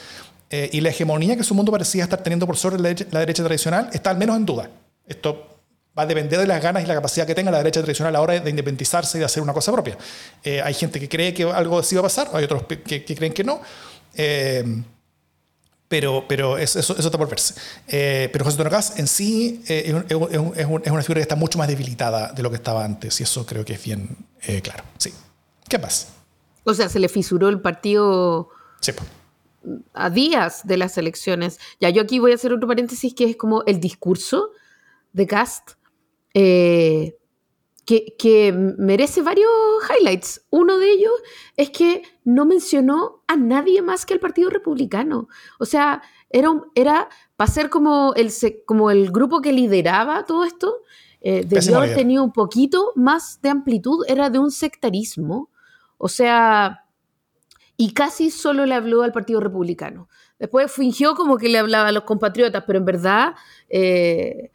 [0.52, 3.44] y la hegemonía que su mundo parecía estar teniendo por sobre la derecha, la derecha
[3.44, 4.70] tradicional está al menos en duda.
[5.08, 5.51] Esto
[5.98, 8.18] va a depender de las ganas y la capacidad que tenga la derecha tradicional a
[8.18, 9.98] la hora de independizarse y de hacer una cosa propia.
[10.44, 13.34] Eh, hay gente que cree que algo así va a pasar, hay otros que, creen
[13.34, 13.62] que no.
[14.16, 14.84] Eh,
[15.88, 17.54] pero, pero eso, eso, está por verse.
[17.88, 22.42] Eh, pero José Antonio en sí es, una figura que está mucho más debilitada de
[22.42, 24.16] lo que estaba antes, y eso creo que es bien
[24.64, 24.86] claro.
[24.98, 25.14] Sí.
[25.68, 26.08] ¿Qué pasa?
[26.64, 28.50] O sea, se le fisuró el partido
[29.94, 31.60] a días de las elecciones.
[31.82, 34.52] Ya, yo aquí voy a hacer otro paréntesis que es como el discurso
[35.12, 35.72] de Cast
[36.34, 37.18] eh,
[38.18, 39.50] que, merece varios
[39.90, 40.46] highlights.
[40.50, 41.14] Uno de ellos
[41.58, 45.28] es que no mencionó a nadie más que al Partido Republicano.
[45.60, 48.32] O sea, era, era para ser como el,
[48.66, 50.82] como el grupo que lideraba todo esto,
[51.22, 55.50] eh, debió haber tenido un poquito más de amplitud, era de un sectarismo.
[55.98, 56.86] O sea,
[57.78, 60.08] y casi solo le habló al Partido Republicano.
[60.40, 63.34] Después fingió como que le hablaba a los compatriotas, pero en verdad...
[63.70, 64.52] Eh,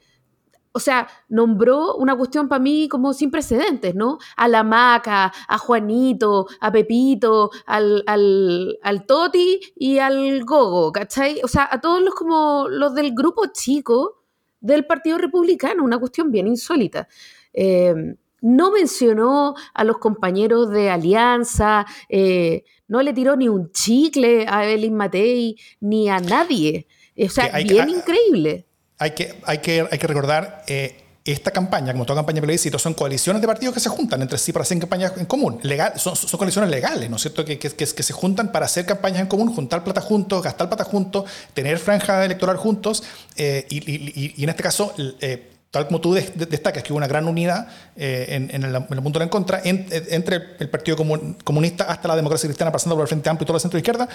[0.77, 4.19] o sea, nombró una cuestión para mí como sin precedentes, ¿no?
[4.35, 11.41] A la Maca, a Juanito, a Pepito, al, al, Toti y al Gogo, ¿cachai?
[11.43, 14.21] O sea, a todos los como los del grupo chico
[14.61, 17.07] del Partido Republicano, una cuestión bien insólita.
[17.53, 17.95] Eh,
[18.41, 24.63] no mencionó a los compañeros de Alianza, eh, no le tiró ni un chicle a
[24.63, 26.85] Evelyn Matei, ni a nadie.
[27.17, 28.66] O sea, bien increíble
[28.97, 32.79] hay que, hay que, hay que recordar, eh, esta campaña, como toda campaña de plebiscito,
[32.79, 35.59] son coaliciones de partidos que se juntan entre sí para hacer campañas en común.
[35.63, 37.43] Legal, son, son coaliciones legales, ¿no es cierto?
[37.43, 41.25] Que, que, se juntan para hacer campañas en común, juntar plata juntos, gastar plata juntos,
[41.53, 43.03] tener franja electoral juntos.
[43.35, 47.67] Eh, y, en este caso, eh, tal como tú destacas, que hubo una gran unidad
[47.95, 50.97] eh, en, en, el, mundo de la en contra entre el Partido
[51.43, 54.07] Comunista hasta la democracia cristiana, pasando por el Frente Amplio y todo el centro izquierda.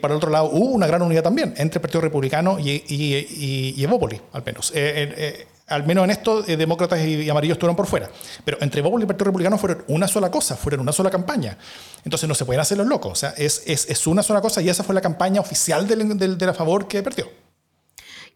[0.00, 3.84] para el otro lado, hubo una gran unidad también entre el Partido Republicano y, y,
[4.32, 4.70] al menos.
[4.74, 8.08] Eh, eh, al menos en esto, demócratas y, amarillos estuvieron por fuera.
[8.42, 11.58] Pero entre Evópoli y el Partido Republicano fueron una sola cosa, fueron una sola campaña.
[12.04, 13.12] Entonces no se pueden hacer los locos.
[13.12, 16.38] O sea, es, es, una sola cosa y esa fue la campaña oficial del, del,
[16.38, 17.28] de la favor que perdió.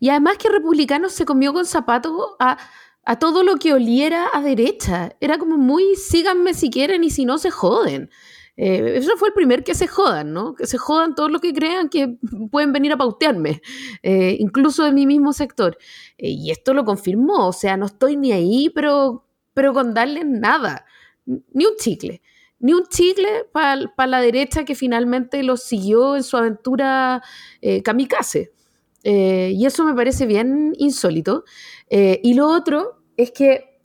[0.02, 2.58] Y además que Republicanos se comió con zapatos a,
[3.20, 5.14] todo lo que oliera a derecha.
[5.20, 8.10] Era como muy síganme si quieren y si no se joden.
[8.56, 10.56] Eh, eso fue el primer que se jodan, ¿no?
[10.56, 12.18] Que se jodan todos los que crean que
[12.50, 13.62] pueden venir a pautearme,
[14.02, 15.78] eh, incluso de mi mismo sector.
[16.18, 20.24] Eh, y esto lo confirmó, o sea, no estoy ni ahí, pero, pero con darle
[20.24, 20.84] nada,
[21.26, 22.22] ni un chicle,
[22.58, 27.22] ni un chicle para la derecha que finalmente lo siguió en su aventura
[27.84, 28.52] kamikaze.
[29.04, 31.44] Eh, y eso me parece bien insólito.
[31.90, 33.80] Eh, y lo otro es que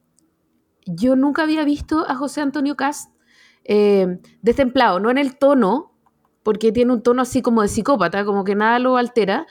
[0.86, 3.12] yo nunca había visto a José Antonio Cast
[3.66, 5.94] eh, destemplado, no en el tono,
[6.44, 9.46] porque tiene un tono así como de psicópata, como que nada lo altera,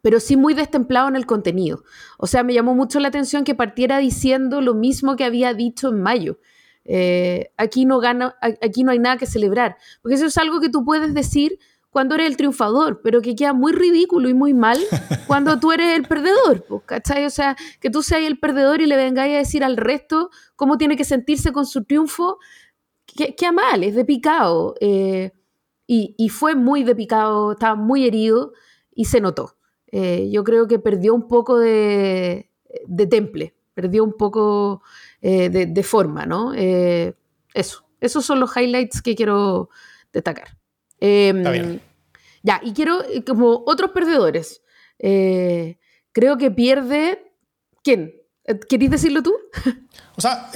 [0.00, 1.82] pero sí muy destemplado en el contenido.
[2.18, 5.88] O sea, me llamó mucho la atención que partiera diciendo lo mismo que había dicho
[5.88, 6.38] en mayo.
[7.56, 10.84] aquí, no gana, aquí no hay nada que celebrar, porque eso es algo que tú
[10.84, 11.58] puedes decir
[11.92, 14.78] cuando eres el triunfador, pero que queda muy ridículo y muy mal
[15.28, 17.26] cuando tú eres el perdedor, ¿cachai?
[17.26, 20.78] O sea, que tú seas el perdedor y le vengáis a decir al resto cómo
[20.78, 22.38] tiene que sentirse con su triunfo,
[23.06, 24.74] queda mal, es de picado.
[24.80, 25.32] Eh,
[25.86, 28.52] y, fue muy de picado, estaba muy herido
[28.94, 29.58] y se notó.
[29.88, 32.50] Eh, yo creo que perdió un poco de,
[33.10, 34.82] temple perdió un poco
[35.20, 36.52] eh, de, forma, ¿no?
[36.54, 37.14] Eh,
[37.54, 39.68] eso, esos son los highlights que quiero
[40.12, 40.58] destacar.
[41.04, 41.80] Em,
[42.44, 44.62] ya, y quiero, como otros perdedores,
[44.98, 47.32] creo que pierde,
[47.82, 48.14] ¿quién?
[48.68, 49.34] ¿Queréis decirlo tú?
[50.14, 50.50] O sea,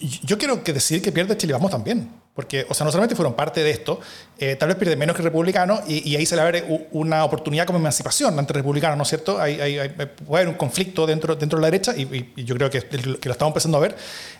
[0.00, 2.19] yo quiero que decir que pierde Chile Vamos también.
[2.34, 4.00] Porque, o sea, no solamente fueron parte de esto,
[4.38, 7.78] eh, tal vez pierden menos que republicanos y, ahí se le abre una oportunidad como
[7.78, 9.40] emancipación ante republicanos, ¿no es cierto?
[9.40, 12.86] Hay, hay, puede haber un conflicto dentro, dentro de la derecha y, yo creo que,
[13.22, 13.96] lo estamos empezando a ver,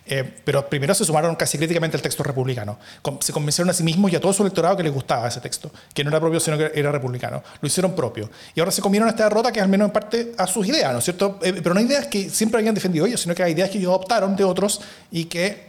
[0.07, 2.79] eh, pero primero se sumaron casi críticamente al texto republicano.
[3.21, 5.71] Se convencieron a sí mismos y a todo su electorado que les gustaba ese texto,
[5.93, 7.43] que no era propio, sino que era republicano.
[7.61, 8.31] Lo hicieron propio.
[8.55, 11.01] Y ahora se comieron esta derrota que al menos en parte a sus ideas, ¿no
[11.01, 11.39] es cierto?
[11.43, 13.91] Eh, pero no ideas que siempre habían defendido ellos, sino que hay ideas que ellos
[13.91, 15.67] adoptaron de otros y que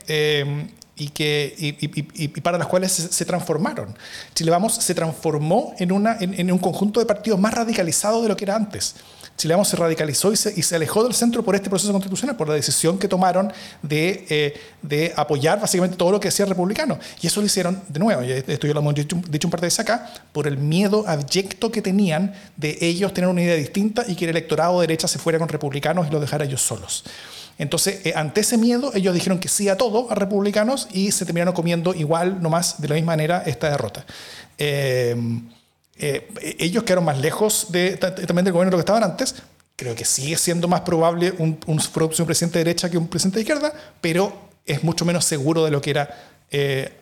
[0.95, 1.55] y, que,
[2.13, 3.95] y, para las cuales se, transformaron.
[4.35, 8.37] Chile Vamos se transformó en, una, en, un conjunto de partidos más radicalizados de lo
[8.37, 8.95] que era antes.
[9.37, 12.35] Chile Vamos se radicalizó y se, y se, alejó del centro por este proceso constitucional,
[12.35, 13.51] por la decisión que tomaron
[13.81, 16.99] de, eh, de, apoyar básicamente todo lo que decía el republicano.
[17.21, 19.67] Y eso lo hicieron, de nuevo, esto ya lo hemos dicho, dicho un par de
[19.67, 24.15] veces acá, por el miedo abyecto que tenían de ellos tener una idea distinta y
[24.15, 27.05] que el electorado de derecha se fuera con republicanos y los dejara ellos solos.
[27.61, 31.25] Entonces, eh, ante ese miedo, ellos dijeron que sí a todo, a republicanos, y se
[31.25, 34.03] terminaron comiendo igual, nomás, de la misma manera, esta derrota.
[34.57, 35.15] Eh,
[35.95, 39.35] eh, ellos quedaron más lejos de, también del gobierno de lo que estaban antes.
[39.75, 41.77] Creo que sigue siendo más probable un, un,
[42.25, 43.71] presidente de derecha que un presidente de izquierda,
[44.01, 46.09] pero es mucho menos seguro de lo que era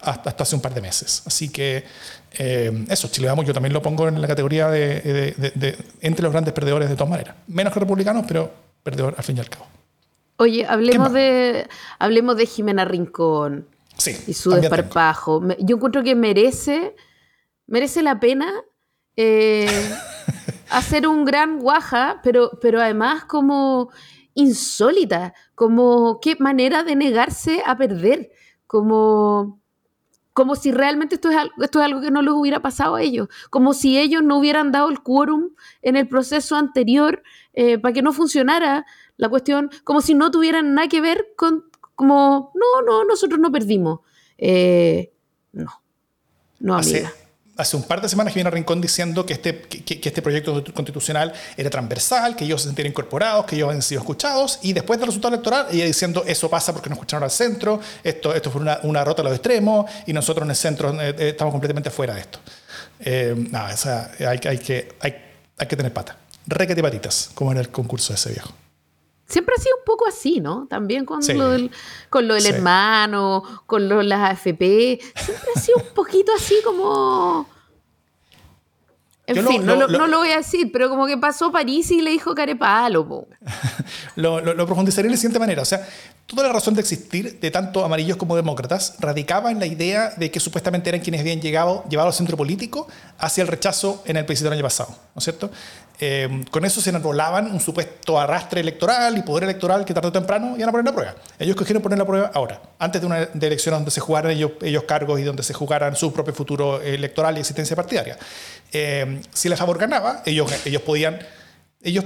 [0.02, 1.24] hasta, hace un par de meses.
[1.26, 1.86] Así que
[2.34, 6.54] eso, Chile Vamos, yo también lo pongo en la categoría de, de, entre los grandes
[6.54, 7.36] perdedores de todas maneras.
[7.48, 8.52] Menos que republicanos, pero
[8.84, 9.79] perdedor al fin y al cabo.
[10.41, 11.67] Oye, hablemos de,
[11.99, 13.67] hablemos de Jimena Rincón
[14.25, 15.43] y su desparpajo.
[15.60, 16.95] Yo encuentro que merece,
[17.67, 18.49] merece la pena
[19.17, 19.67] eh,
[20.69, 23.91] hacer un gran guaja, pero, pero además como
[24.34, 28.32] insólita, como qué manera de negarse a perder,
[28.65, 29.60] como,
[30.32, 33.28] como si realmente esto es, esto es algo que no les hubiera pasado a ellos,
[33.49, 35.49] como si ellos no hubieran dado el quórum
[35.82, 38.86] en el proceso anterior eh, para que no funcionara
[39.20, 43.52] la cuestión, como si no tuvieran nada que ver con, como, no, no, nosotros no
[43.52, 44.00] perdimos.
[44.38, 45.12] Eh,
[45.52, 45.82] no,
[46.60, 47.14] no, amiga.
[47.58, 50.64] Hace, un par de semanas que viene a Rincón diciendo que este, que, este proyecto
[50.74, 54.98] constitucional era transversal, que ellos se sentían incorporados, que ellos habían sido escuchados, y después
[54.98, 58.62] del resultado electoral, ella diciendo eso pasa porque no escucharon al centro, esto, esto fue
[58.62, 61.90] una, una rota a los extremos, y nosotros en el centro eh, eh, estamos completamente
[61.90, 62.40] fuera de esto.
[63.52, 65.16] nada, o sea, hay, hay, que, hay,
[65.58, 66.16] hay que tener pata.
[66.48, 68.54] Requete patitas, como en el concurso de ese viejo.
[69.30, 70.65] Siempre ha sido un poco así, ¿no?
[70.68, 71.72] También con lo del,
[72.10, 75.00] con lo del hermano, con lo, las AFP.
[75.15, 77.48] Siempre ha sido un poquito así como...
[79.28, 82.34] En fin, no, lo, voy a decir, pero como que pasó París y le dijo
[82.34, 83.28] carepalo.
[84.15, 85.62] lo, lo, profundizaré de la siguiente manera.
[85.62, 85.88] O sea,
[86.26, 90.32] toda la razón de existir de tanto amarillos como demócratas radicaba en la idea de
[90.32, 92.88] que supuestamente eran quienes habían llegado, llevado al centro político
[93.20, 94.89] hacia el rechazo en el plebiscito del año pasado.
[94.89, 95.52] ¿No es cierto?
[96.02, 100.12] Em, con eso se enrolaban un supuesto arrastre electoral y poder electoral que tarde o
[100.14, 101.16] temprano iban a poner la prueba.
[101.38, 105.20] Ellos cogieron poner la prueba ahora, antes de una elección donde se jugaran ellos, cargos
[105.20, 108.18] y donde se jugaran su propio futuro electoral y existencia partidaria.
[108.72, 111.20] Em, si la favor ganaba, ellos, ellos podían...
[111.82, 112.06] Ellos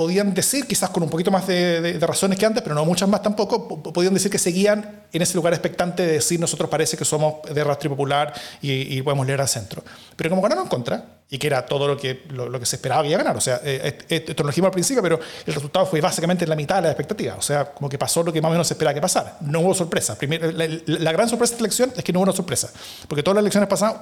[0.00, 3.22] podían decir, quizás con un poquito más de, razones que antes, pero no muchas más
[3.22, 7.42] tampoco, podían decir que seguían en ese lugar expectante de decir nosotros parece que somos
[7.52, 8.32] de rastro popular
[8.62, 9.84] y, podemos leer al centro.
[10.16, 13.02] Pero como ganaron en contra, y que era todo lo que, lo, que se esperaba
[13.02, 15.84] que iba a ganar, o sea, eh, esto lo dijimos al principio, pero el resultado
[15.84, 18.48] fue básicamente la mitad de la expectativa, o sea, como que pasó lo que más
[18.48, 19.36] o menos se esperaba que pasara.
[19.42, 20.16] No hubo sorpresa.
[20.18, 22.70] la, gran sorpresa de esta elección es que no hubo una sorpresa,
[23.06, 23.96] porque todas las elecciones pasadas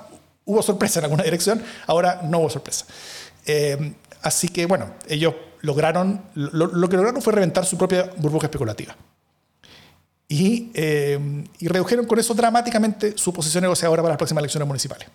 [0.44, 2.86] hubo sorpresa en alguna dirección, ahora no hubo sorpresa.
[3.44, 8.96] Eh, así que bueno, ellos lograron, lo, que lograron fue reventar su propia burbuja especulativa.
[10.28, 15.08] Y, eh, y, redujeron con eso dramáticamente su posición negociadora para las próximas elecciones municipales.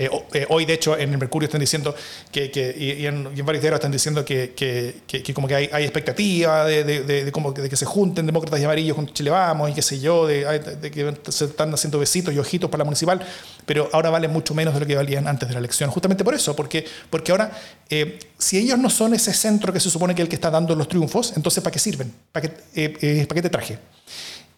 [0.00, 1.92] Eh, eh, hoy, de hecho, en el Mercurio están diciendo
[2.30, 2.44] que,
[2.78, 7.32] y, en, varios diarios están diciendo que, que, como que hay, hay expectativa de, de,
[7.32, 10.28] como de, que se junten demócratas y amarillos con Chile Vamos y qué sé yo,
[10.28, 13.20] de, que se están haciendo besitos y ojitos para la municipal,
[13.66, 15.90] pero ahora valen mucho menos de lo que valían antes de la elección.
[15.90, 17.50] Justamente por eso, porque, porque ahora,
[17.90, 20.50] eh, si ellos no son ese centro que se supone que es el que está
[20.50, 22.14] dando los triunfos, entonces ¿para qué sirven?
[22.30, 23.78] ¿Para qué, ¿para qué te traje?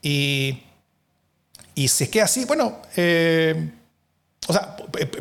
[0.02, 0.64] Y,
[1.74, 2.82] y si es que así, bueno...
[2.94, 3.70] Eh,
[4.48, 4.74] o sea,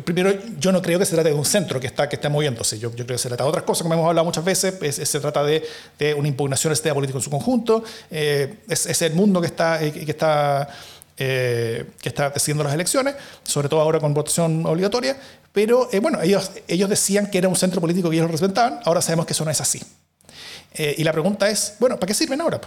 [0.04, 2.78] primero, yo no creo que se trate de un centro que está, que está moviéndose.
[2.78, 5.08] Yo, creo que se trata de otras cosas, como hemos hablado muchas veces.
[5.08, 5.64] se trata de,
[5.98, 7.84] de, una impugnación al sistema político en su conjunto.
[8.10, 10.68] Eh, es, el mundo que está, eh, que está,
[11.18, 15.16] eh, que está decidiendo las elecciones, sobre todo ahora con votación obligatoria.
[15.52, 18.80] Pero bueno, ellos, ellos decían que era un centro político que ellos representaban.
[18.84, 19.80] Ahora sabemos que eso no es así.
[20.76, 22.60] Y la pregunta es, bueno, ¿para qué sirven ahora?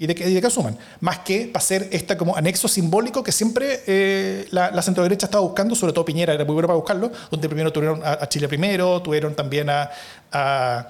[0.00, 0.78] ¿Y de, qué, y de qué asuman?
[1.00, 5.42] Más que para ser este como anexo simbólico que siempre eh, la, la centro-derecha estaba
[5.42, 9.02] buscando, sobre todo Piñera era muy bueno para buscarlo, donde primero tuvieron a, Chile primero,
[9.02, 10.88] tuvieron también a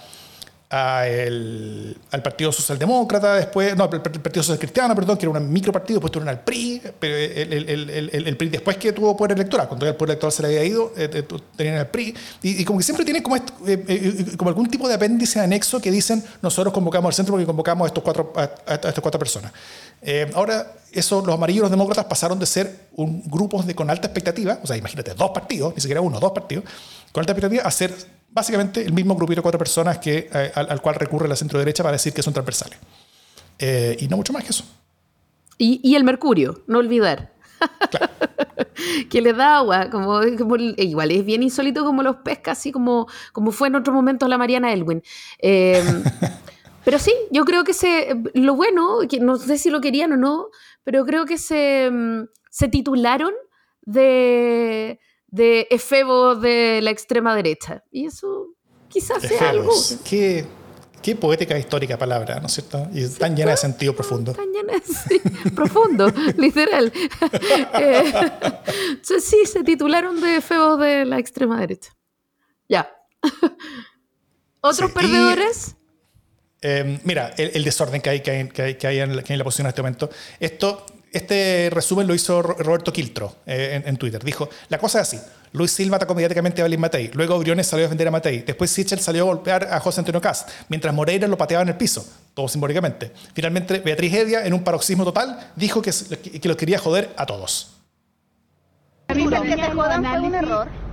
[0.70, 6.12] al Partido Socialdemócrata, después, no, el Partido Social Cristiano, perdón, que era un micropartido, después
[6.12, 10.33] tuvieron al PRI, pero el, PRI después que tuvo poder electoral, cuando el poder electoral
[10.33, 11.26] se le había ido, eh, eh,
[11.57, 15.40] tenían al PRI, y, como que siempre tienen como, eh, como algún tipo de apéndice
[15.40, 18.33] anexo que dicen, nosotros convocamos al centro porque convocamos a, estos cuatro,
[18.66, 19.52] estas cuatro personas.
[20.35, 24.59] ahora, eso, los amarillos los demócratas pasaron de ser un grupo de, con alta expectativa,
[24.62, 26.64] o sea, imagínate, dos partidos, ni siquiera uno, dos partidos,
[27.11, 30.80] con alta expectativa, a ser básicamente el mismo grupito de cuatro personas que, eh, al,
[30.80, 32.78] cual recurre la centro derecha para decir que son transversales.
[33.58, 34.64] Eh, y no mucho más que eso.
[35.60, 37.32] Y, el mercurio, no olvidar.
[39.10, 43.50] que le da agua, como, igual es bien insólito como los pesca, así como, como
[43.50, 45.02] fue en otro momento la Mariana Elwin.
[46.84, 50.16] Pero sí, yo creo que se, lo bueno, que no sé si lo querían o
[50.16, 50.48] no,
[50.84, 53.34] pero creo que se, em, se titularon
[53.82, 57.84] de, de efebos de la extrema derecha.
[57.90, 58.48] Y eso
[58.88, 59.72] quizás sea algo.
[60.04, 60.46] Qué,
[61.02, 62.88] qué poética e histórica palabra, ¿no es cierto?
[62.92, 64.32] Y tan llena de sentido profundo.
[64.32, 65.20] Tan llena de sí,
[65.54, 66.92] profundo, literal.
[67.80, 68.12] Eh,
[69.02, 71.92] sí, se titularon de efebos de la extrema derecha.
[72.68, 72.90] Ya.
[74.60, 75.76] ¿Otros perdedores?
[76.60, 79.38] Eh, mira, el, desorden que hay, que hay, que hay, en, la, que hay en
[79.38, 80.10] la posición en este momento.
[80.40, 84.23] Esto este resumen lo hizo Roberto Quiltro eh, en, Twitter.
[84.23, 85.21] Dijo, la cosa es así.
[85.53, 87.11] Luis Silva atacó mediáticamente a Belín Matei.
[87.14, 88.42] Luego Briones salió a defender a Matei.
[88.42, 90.49] Después Sichel salió a golpear a José Antonio Cast.
[90.68, 92.07] Mientras Moreira lo pateaba en el piso.
[92.35, 93.12] Todo simbólicamente.
[93.35, 95.92] Finalmente, Beatriz Edia, en un paroxismo total, dijo que,
[96.40, 97.75] que los quería joder a todos.
[99.07, 100.88] que jodan error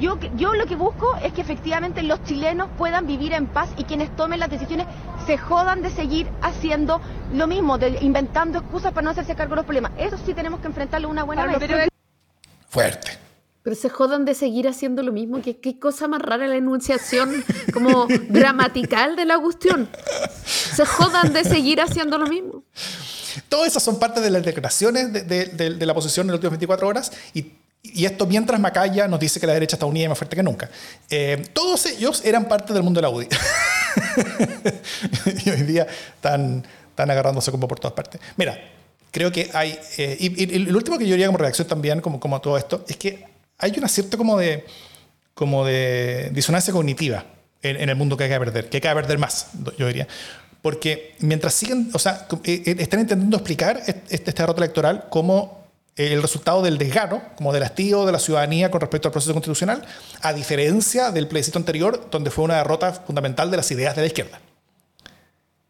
[0.00, 3.84] yo, yo lo que busco es que efectivamente los chilenos puedan vivir en paz y
[3.84, 4.86] quienes tomen las decisiones
[5.26, 7.00] se jodan de seguir haciendo
[7.32, 9.92] lo mismo, de, inventando excusas para no hacerse cargo de los problemas.
[9.96, 11.88] Eso sí tenemos que enfrentarlo una buena vez.
[12.68, 13.18] Fuerte.
[13.62, 15.40] Pero se jodan de seguir haciendo lo mismo.
[15.40, 19.88] ¿Qué, qué cosa más rara la enunciación como gramatical de la cuestión.
[20.44, 22.64] Se jodan de seguir haciendo lo mismo.
[23.48, 26.86] Todas esas son parte de las declaraciones de, de la posición en las últimas 24
[26.86, 27.52] horas y
[27.86, 30.42] y esto mientras Macaya nos dice que la derecha está unida y más fuerte que
[30.42, 30.70] nunca.
[31.10, 33.28] Eh, todos ellos eran parte del mundo de la UDI.
[35.44, 38.22] y hoy día están, están agarrándose como por todas partes.
[38.36, 38.58] Mira,
[39.10, 39.78] creo que hay...
[39.98, 42.86] Eh, y, lo último que yo diría como reacción también, como, como a todo esto,
[42.88, 43.26] es que
[43.58, 44.64] hay una cierta como de,
[45.34, 47.26] como de disonancia cognitiva
[47.60, 50.08] en, el mundo que hay que perder, que hay que perder más, yo diría.
[50.62, 55.63] Porque mientras siguen, o sea, eh, están intentando explicar este, esta derrota electoral como
[55.96, 59.84] el resultado del desgano, como del hastío de la ciudadanía con respecto al proceso constitucional,
[60.22, 64.06] a diferencia del plebiscito anterior, donde fue una derrota fundamental de las ideas de la
[64.06, 64.40] izquierda.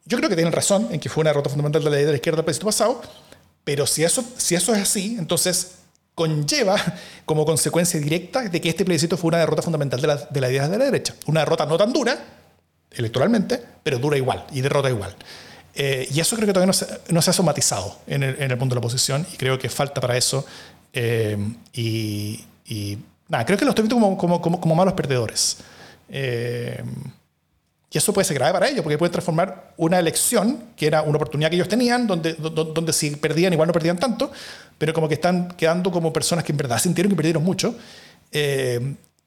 [0.07, 2.13] Yo creo que tienen razón en que fue una derrota fundamental de la idea de
[2.13, 3.03] la izquierda el plebiscito pasado,
[3.65, 5.77] pero si eso, si eso es así, entonces
[6.15, 6.77] conlleva
[7.27, 10.51] como consecuencia directa de que este plebiscito fue una derrota fundamental de, la, de las
[10.51, 11.15] ideas de la derecha.
[11.27, 12.19] Una derrota no tan dura,
[12.91, 15.15] electoralmente, pero dura igual y derrota igual.
[15.75, 16.73] Eh, y eso creo que todavía
[17.11, 19.69] no se, ha somatizado en el, en el, punto de la oposición y creo que
[19.69, 20.47] falta para eso.
[20.93, 21.37] Eh,
[21.73, 25.59] y, nada, creo que lo estoy viendo como, como, como, como malos perdedores.
[26.09, 26.83] Eh,
[27.91, 31.17] y eso puede ser grave para ellos, porque puede transformar una elección, que era una
[31.17, 34.33] oportunidad que ellos tenían, donde, donde, donde si perdían igual no perdían tanto,
[34.79, 37.77] pero como que están quedando como personas que en verdad sintieron que perdieron mucho.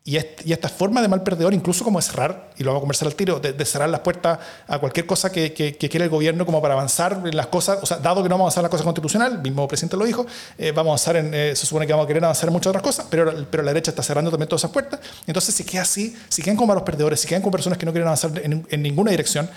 [0.07, 3.15] Y, esta forma de mal perdedor, incluso como cerrar, y lo vamos a conversar al
[3.15, 6.75] tiro, de, cerrar las puertas a cualquier cosa que, que, quiera el gobierno como para
[6.75, 8.85] avanzar en las cosas, o sea, dado que no vamos a avanzar en la cosa
[8.85, 10.25] constitucional, el mismo presidente lo dijo,
[10.57, 12.67] eh, vamos a avanzar en, eh, se supone que vamos a querer avanzar en muchas
[12.67, 15.01] otras cosas, pero, pero la derecha está cerrando también todas esas puertas.
[15.27, 17.91] Entonces, si queda así, si quedan como malos perdedores, si quedan con personas que no
[17.91, 19.49] quieren avanzar en, ninguna dirección,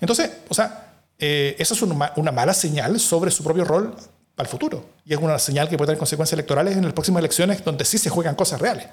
[0.00, 3.94] entonces, o sea, eh, esa es una, una mala señal sobre su propio rol
[4.34, 4.84] para el futuro.
[5.06, 7.98] Y es una señal que puede tener consecuencias electorales en las próximas elecciones donde sí
[7.98, 8.88] se juegan cosas reales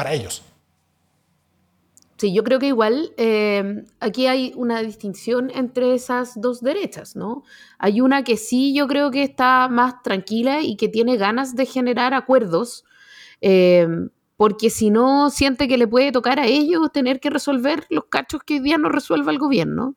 [0.00, 0.42] para ellos.
[2.16, 7.42] Sí, yo creo que igual eh, aquí hay una distinción entre esas dos derechas, ¿no?
[7.78, 11.66] Hay una que sí yo creo que está más tranquila y que tiene ganas de
[11.66, 12.84] generar acuerdos,
[13.42, 13.86] eh,
[14.38, 18.40] porque si no siente que le puede tocar a ellos tener que resolver los cachos
[18.42, 19.96] que hoy día no resuelva el gobierno.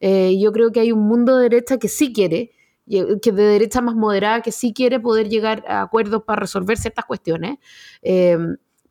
[0.00, 2.52] Eh, yo creo que hay un mundo de derecha que sí quiere,
[2.86, 7.04] que de derecha más moderada, que sí quiere poder llegar a acuerdos para resolver ciertas
[7.04, 7.58] cuestiones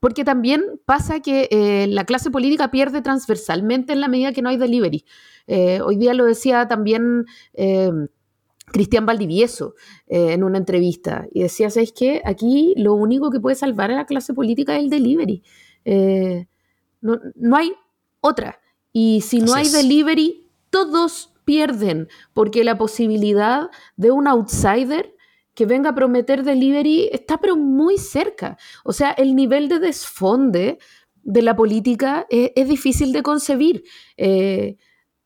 [0.01, 4.49] porque también pasa que eh, la clase política pierde transversalmente en la medida que no
[4.49, 5.05] hay delivery.
[5.45, 7.91] Eh, hoy día lo decía también eh,
[8.65, 9.75] Cristian Valdivieso
[10.07, 12.21] en una entrevista y decía, ¿sabes qué?
[12.25, 15.43] Aquí lo único que puede salvar a la clase política es el delivery.
[17.01, 17.73] No, hay
[18.21, 18.59] otra.
[18.91, 25.13] Y si no hay delivery, todos pierden, porque la posibilidad de un outsider
[25.53, 28.57] que venga a prometer delivery está pero muy cerca.
[28.83, 30.79] O sea, el nivel de desfonde
[31.23, 33.83] de la política es, difícil de concebir.
[34.17, 34.77] Eh,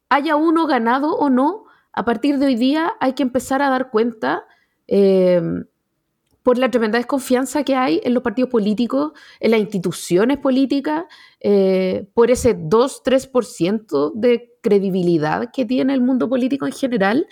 [0.10, 3.90] haya uno ganado o no, a partir de hoy día hay que empezar a dar
[3.92, 4.46] cuenta
[4.88, 5.42] eh,
[6.44, 11.06] por la tremenda desconfianza que hay en los partidos políticos, en las instituciones políticas,
[11.40, 17.28] eh, por ese 2-3% de credibilidad que tiene el mundo político en general.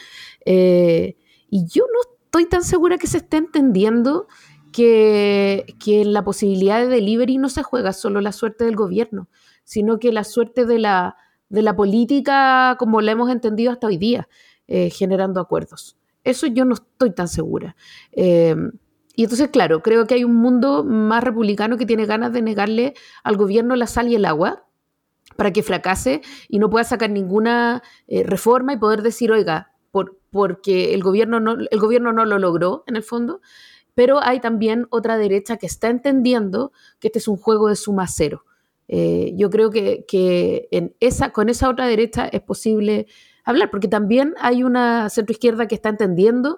[0.45, 4.27] y yo no estoy tan segura que se esté entendiendo
[4.71, 5.67] que,
[6.03, 9.29] la posibilidad de delivery no se juega solo la suerte del gobierno,
[9.63, 11.15] sino que la suerte de la,
[11.77, 14.27] política como la hemos entendido hasta hoy día,
[14.67, 15.95] eh, generando acuerdos.
[16.23, 17.75] Eso yo no estoy tan segura.
[18.13, 18.55] Eh,
[19.15, 22.95] y entonces, claro, creo que hay un mundo más republicano que tiene ganas de negarle
[23.23, 24.65] al gobierno la sal y el agua
[25.37, 29.69] para que fracase y no pueda sacar ninguna eh, reforma y poder decir, oiga,
[30.33, 33.39] porque el gobierno, no, el gobierno no lo logró en el fondo,
[33.93, 38.07] pero hay también otra derecha que está entendiendo que este es un juego de suma
[38.07, 38.43] cero.
[38.87, 43.05] Eh, yo creo que, en esa, con esa otra derecha es posible
[43.45, 46.57] hablar, porque también hay una centroizquierda que está entendiendo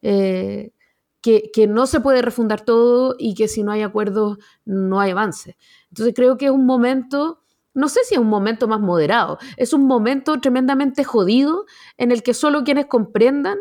[0.00, 0.72] eh,
[1.20, 5.10] que, que, no se puede refundar todo y que si no hay acuerdos no hay
[5.10, 5.58] avance.
[5.90, 7.39] Entonces creo que es un momento
[7.74, 11.66] no sé si es un momento más moderado, es un momento tremendamente jodido
[11.96, 13.58] en el que solo quienes comprendan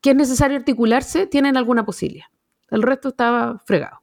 [0.00, 2.26] que es necesario articularse tienen alguna posibilidad.
[2.70, 4.02] El resto estaba fregado.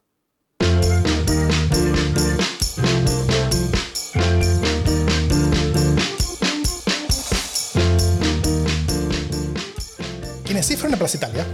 [10.45, 11.45] Quienes sí fueron a Plaza Italia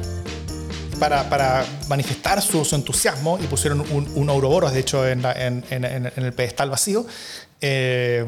[1.00, 7.06] para, manifestar su, entusiasmo y pusieron un, Ouroboros, de hecho, en, el pedestal vacío,
[7.62, 8.26] eh,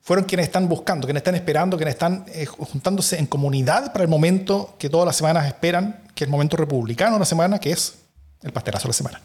[0.00, 4.08] fueron quienes están buscando, quienes están esperando, quienes están eh, juntándose en comunidad para el
[4.08, 7.72] momento que todas las semanas esperan, que es el momento republicano de la semana, que
[7.72, 7.94] es
[8.42, 9.20] el pastelazo de la semana.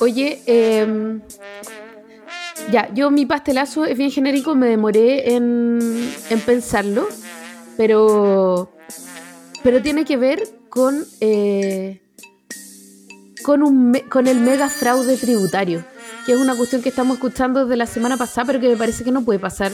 [0.00, 1.20] Oye, eh,
[2.70, 5.78] ya, yo mi pastelazo es bien genérico, me demoré en,
[6.46, 7.08] pensarlo,
[7.76, 8.72] pero,
[9.62, 12.00] pero tiene que ver con, eh,
[13.42, 15.84] con, un, con el mega fraude tributario,
[16.26, 19.04] que es una cuestión que estamos escuchando desde la semana pasada, pero que me parece
[19.04, 19.72] que no puede pasar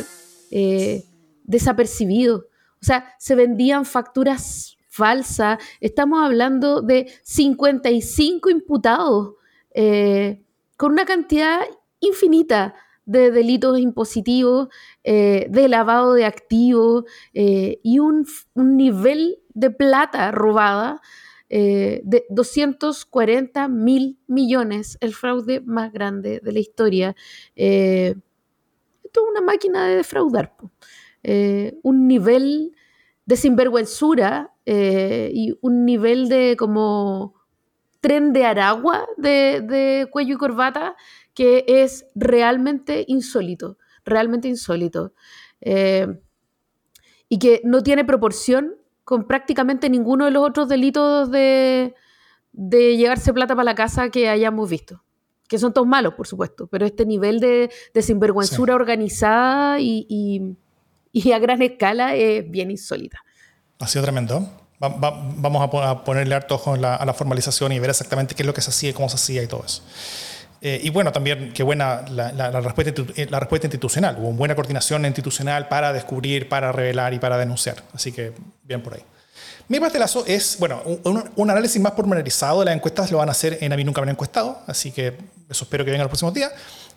[0.50, 1.04] eh,
[1.44, 2.46] desapercibido.
[2.80, 9.34] O sea, se vendían facturas falsas, estamos hablando de 55 imputados.
[9.78, 10.42] Eh,
[10.78, 11.60] con una cantidad
[12.00, 12.74] infinita
[13.06, 14.68] de delitos impositivos,
[15.04, 21.00] eh, de lavado de activos eh, y un, nivel de plata robada
[21.48, 27.16] eh, de 240 mil millones, el fraude más grande de la historia.
[27.54, 28.20] esto
[29.20, 30.54] es una máquina de defraudar.
[31.82, 32.72] un nivel
[33.24, 37.34] de sinvergüenzura y un nivel de como
[38.00, 40.96] tren de aragua de cuello y corbata
[41.36, 43.76] que es realmente insólito,
[44.06, 45.12] realmente insólito.
[45.60, 46.18] Eh,
[47.28, 51.94] y que no tiene proporción con prácticamente ninguno de los otros delitos de,
[52.52, 55.02] llevarse plata para la casa que hayamos visto.
[55.46, 60.56] Que son todos malos, por supuesto, pero este nivel de, de sinvergüenzura organizada y,
[61.32, 63.20] a gran escala es bien insólita.
[63.78, 64.48] Ha sido tremendo.
[64.80, 68.62] vamos a, ponerle harto ojo a la formalización y ver exactamente qué es lo que
[68.62, 69.82] se hacía y cómo se hacía y todo eso.
[70.60, 74.16] Eh, y bueno, también qué buena la, respuesta, eh, la respuesta institucional.
[74.18, 77.82] Hubo buena coordinación institucional para descubrir, para revelar y para denunciar.
[77.92, 78.32] Así que
[78.62, 79.02] bien por ahí.
[79.68, 80.80] Mi pastelazo es, bueno,
[81.34, 84.00] un, análisis más pormenorizado de las encuestas lo van a hacer en A mí nunca
[84.00, 85.08] me han encuestado, así que
[85.50, 86.52] eso espero que venga los próximos días.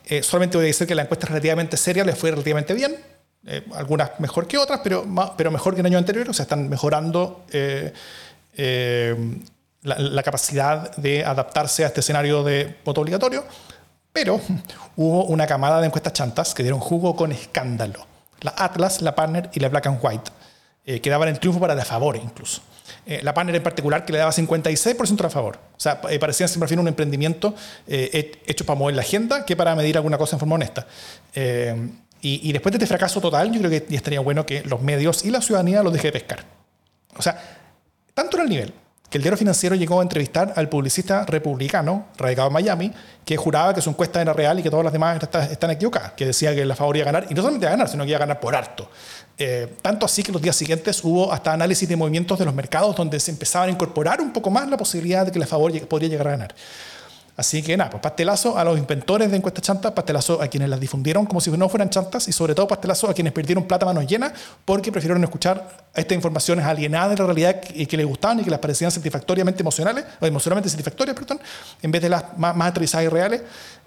[0.06, 2.96] Eh, solamente voy a decir que la encuesta es relativamente seria, les fue relativamente bien,
[3.74, 5.06] algunas mejor que otras, pero,
[5.36, 7.46] pero mejor que el año anterior, o sea, están mejorando
[9.84, 13.46] la, capacidad de adaptarse a este escenario de voto obligatorio,
[14.12, 14.42] pero
[14.96, 18.06] hubo una camada de encuestas chantas que dieron jugo con escándalo.
[18.42, 20.32] La Atlas, la Partner y la Black and White,
[20.86, 22.62] eh, que daban el triunfo para la favor incluso.
[23.06, 25.58] Eh, la Partner en particular que le daba 56% a favor.
[25.76, 27.56] O sea, eh, parecía siempre un emprendimiento
[27.88, 30.86] hecho para mover la agenda que para medir alguna cosa en forma honesta.
[32.22, 35.24] Y, y, después de este fracaso total, yo creo que estaría bueno que los medios
[35.24, 36.44] y la ciudadanía los deje de pescar.
[37.16, 37.42] O sea,
[38.14, 38.74] tanto era el nivel
[39.10, 42.94] que el diario financiero llegó a entrevistar al publicista republicano radicado en Miami,
[43.26, 45.20] que juraba que su encuesta era real y que todas las demás
[45.52, 47.90] están equivocadas, que decía que la favor iba a ganar, y no solamente a ganar,
[47.90, 48.90] sino que iba a ganar por harto.
[49.38, 52.96] Eh, tanto así que los días siguientes hubo hasta análisis de movimientos de los mercados
[52.96, 56.10] donde se empezaban a incorporar un poco más la posibilidad de que la favor podría
[56.10, 56.56] llegar a ganar.
[57.40, 60.78] Así que nada, pues pastelazo a los inventores de encuestas chantas, pastelazo a quienes las
[60.78, 64.06] difundieron como si no fueran chantas y sobre todo pastelazo a quienes perdieron plata manos
[64.08, 64.34] llenas
[64.66, 68.50] porque prefirieron escuchar estas informaciones alienadas de la realidad y que les gustaban y que
[68.50, 71.40] les parecían satisfactoriamente emocionales, o emocionalmente satisfactorias, perdón,
[71.82, 73.42] en vez de las más, más aterrizadas y reales.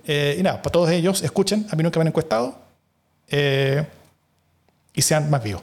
[0.07, 2.59] Eh, y nada, para todos ellos, escuchen, a mí nunca me han encuestado
[3.29, 3.85] eh,
[4.95, 5.61] y sean más vivos.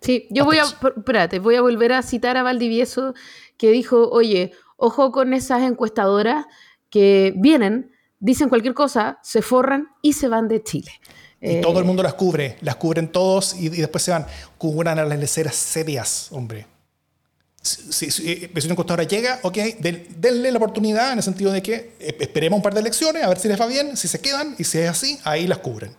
[0.00, 3.14] Sí, yo voy a, espérate, voy a volver a citar a Valdivieso
[3.56, 6.46] que dijo, oye, ojo con esas encuestadoras
[6.90, 10.90] que vienen, dicen cualquier cosa, se forran y se van de Chile.
[11.40, 14.26] Y todo el mundo las cubre, las cubren todos y, después se van.
[14.56, 16.66] Cubran a las leceras serias, hombre.
[17.62, 22.16] Si, si, una encuestadora llega, ok, denle la oportunidad en el sentido de que eh,
[22.20, 24.64] esperemos un par de elecciones a ver si les va bien, si se quedan y
[24.64, 25.94] si es así, ahí las cubren.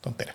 [0.00, 0.34] Tontera.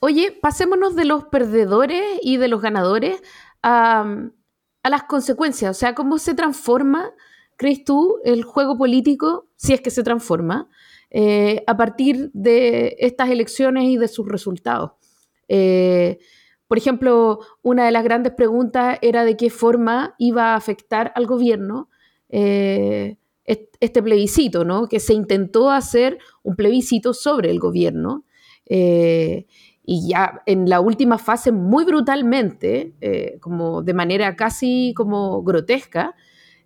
[0.00, 3.20] Oye, pasémonos de los perdedores y de los ganadores
[3.62, 4.30] a,
[4.84, 5.76] las consecuencias.
[5.76, 7.12] O sea, ¿cómo se transforma,
[7.56, 10.68] crees tú, el juego político, si es que se transforma,
[11.10, 14.92] eh, a partir de estas elecciones y de sus resultados?
[15.48, 16.18] Eh,
[16.68, 21.26] por ejemplo, una de las grandes preguntas era de qué forma iba a afectar al
[21.26, 21.90] gobierno
[22.28, 24.86] eh, este plebiscito, ¿no?
[24.88, 28.24] Que se intentó hacer un plebiscito sobre el gobierno
[29.90, 36.14] y ya en la última fase muy brutalmente, eh, como de manera casi como grotesca,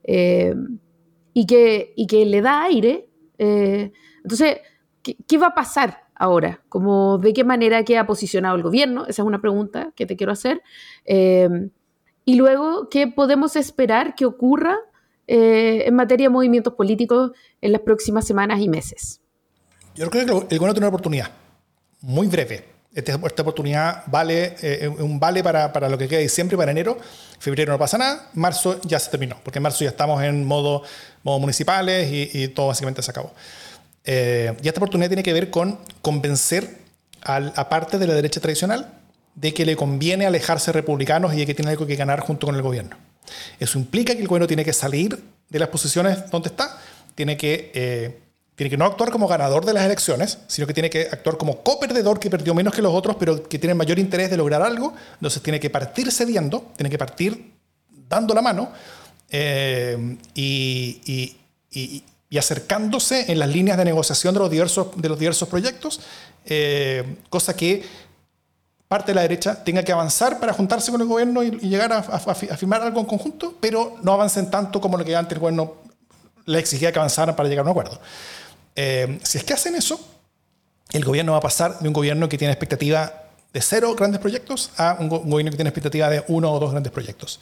[0.02, 0.56] eh,
[1.32, 3.08] y, que, y que le da aire.
[3.38, 3.92] Eh,
[4.24, 4.56] entonces,
[5.04, 6.64] ¿qué, va a pasar ahora?
[6.68, 9.02] Como, ¿De qué manera queda posicionado el gobierno?
[9.02, 10.60] Esa es una pregunta que te quiero hacer.
[11.06, 14.78] y luego, ¿qué podemos esperar que ocurra
[15.28, 19.20] en materia de movimientos políticos en las próximas semanas y meses?
[19.94, 21.30] Yo creo que el gobierno tiene una oportunidad
[22.00, 26.24] muy breve este, esta oportunidad vale eh, un vale para, para, lo que queda de
[26.24, 26.98] diciembre y para enero.
[27.38, 30.82] Febrero no pasa nada, marzo ya se terminó, porque en marzo ya estamos en modo,
[31.22, 33.32] modo municipales y, todo básicamente se acabó.
[34.04, 36.82] Eh, y esta oportunidad tiene que ver con convencer
[37.24, 38.92] a parte de la derecha tradicional
[39.34, 42.46] de que le conviene alejarse de republicanos y de que tiene algo que ganar junto
[42.46, 42.96] con el gobierno.
[43.58, 45.18] Eso implica que el gobierno tiene que salir
[45.48, 46.78] de las posiciones donde está,
[47.14, 48.20] tiene que eh,
[48.54, 51.62] tiene que no actuar como ganador de las elecciones, sino que tiene que actuar como
[51.62, 54.94] coperdedor que perdió menos que los otros, pero que tiene mayor interés de lograr algo.
[55.14, 57.52] Entonces tiene que partir cediendo, tiene que partir
[58.08, 58.70] dando la mano
[59.30, 61.36] eh, y,
[62.38, 66.00] acercándose en las líneas de negociación de los diversos, de los diversos proyectos,
[66.44, 67.84] eh, cosa que
[68.88, 72.02] parte de la derecha tenga que avanzar para juntarse con el gobierno y, llegar a,
[72.34, 75.76] firmar algo en conjunto, pero no avancen tanto como lo que antes el gobierno
[76.44, 77.98] le exigía que avanzaran para llegar a un acuerdo.
[78.76, 80.00] Eh, si es que hacen eso,
[80.92, 83.12] el gobierno va a pasar de un gobierno que tiene expectativa
[83.52, 86.92] de cero grandes proyectos a un, gobierno que tiene expectativa de uno o dos grandes
[86.92, 87.40] proyectos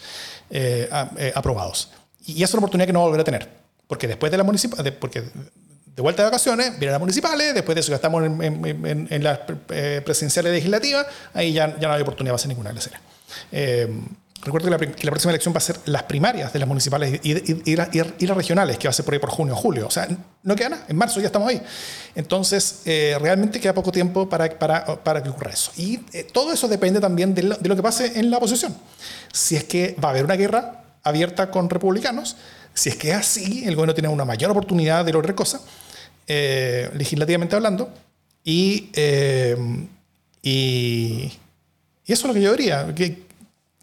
[0.50, 1.90] eh, eh, aprobados.
[2.26, 3.48] Y esa es una oportunidad que no va a volver a tener,
[3.86, 7.80] porque después de la municipal, porque de vuelta de vacaciones, vienen las municipales, después de
[7.80, 9.40] eso ya estamos en, en, las
[10.04, 13.00] presidenciales legislativas, ahí ya, ya no hay oportunidad de hacer ninguna lecera.
[14.42, 18.36] Recuerdo que la, próxima elección va a ser las primarias de las municipales y, las
[18.36, 19.86] regionales, que va a ser por ahí por junio o julio.
[19.86, 20.08] O sea,
[20.42, 21.60] no queda nada, en marzo ya estamos ahí.
[22.14, 25.72] Entonces, eh, realmente queda poco tiempo para, para, que ocurra eso.
[25.76, 28.74] Y eh, todo eso depende también de lo, que pase en la oposición.
[29.30, 32.36] Si es que va a haber una guerra abierta con republicanos,
[32.72, 35.60] si es que es así, el gobierno tiene una mayor oportunidad de lograr cosas,
[36.26, 37.92] eh, legislativamente hablando,
[38.42, 38.90] y,
[40.42, 41.30] y,
[42.06, 42.94] eso es lo que yo diría.
[42.94, 43.29] Que,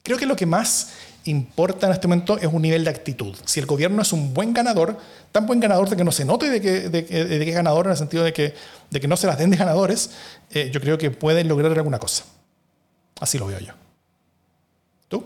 [0.07, 0.93] Creo que lo que más
[1.25, 3.35] importa en este momento es un nivel de actitud.
[3.43, 4.97] Si el gobierno es un buen ganador,
[5.33, 7.91] tan buen ganador de que no se note de que, de, que es ganador en
[7.91, 8.53] el sentido de que,
[8.89, 10.11] de que no se las den de ganadores,
[10.51, 12.23] eh, yo creo que pueden lograr alguna cosa.
[13.19, 13.73] Así lo veo yo.
[15.09, 15.25] ¿Tú?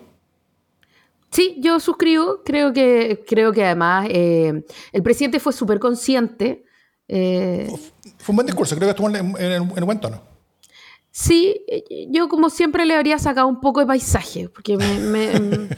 [1.29, 2.41] Sí, yo suscribo.
[2.43, 6.65] Creo que, creo que además eh, el presidente fue súper consciente.
[7.07, 7.69] Eh,
[8.17, 10.30] fue un buen discurso, creo que estuvo en, en, en buen tono.
[11.13, 14.97] Sí, eh, yo como siempre le habría sacado un poco de paisaje, porque me,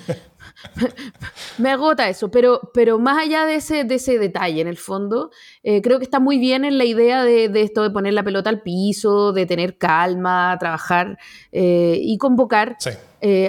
[1.58, 5.32] me, agota eso, pero, pero más allá de ese, de ese detalle, en el fondo,
[5.64, 8.52] eh, creo que está muy bien en la idea de, esto de poner la pelota
[8.52, 11.18] al piso, de tener calma, trabajar
[11.52, 12.78] eh, y convocar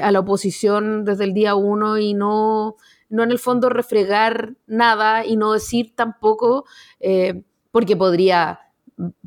[0.01, 2.77] a la oposición desde el día uno y no,
[3.11, 6.65] no en el fondo refregar nada y no decir tampoco,
[7.73, 8.64] porque podría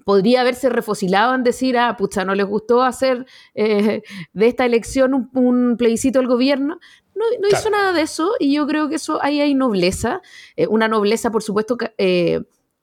[0.07, 5.29] podría haberse refosilado en decir, ah, pucha, no les gustó hacer eh, de esta elección
[5.33, 6.79] un, plebiscito del gobierno.
[7.13, 10.21] No, hizo nada de eso y yo creo que eso ahí hay nobleza,
[10.55, 11.77] eh, una nobleza por supuesto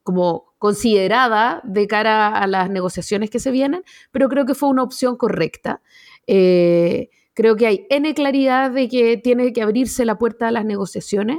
[0.03, 4.83] como considerada de cara a las negociaciones que se vienen, pero creo que fue una
[4.83, 5.81] opción correcta.
[6.27, 11.39] creo que hay N claridad de que tiene que abrirse la puerta a las negociaciones.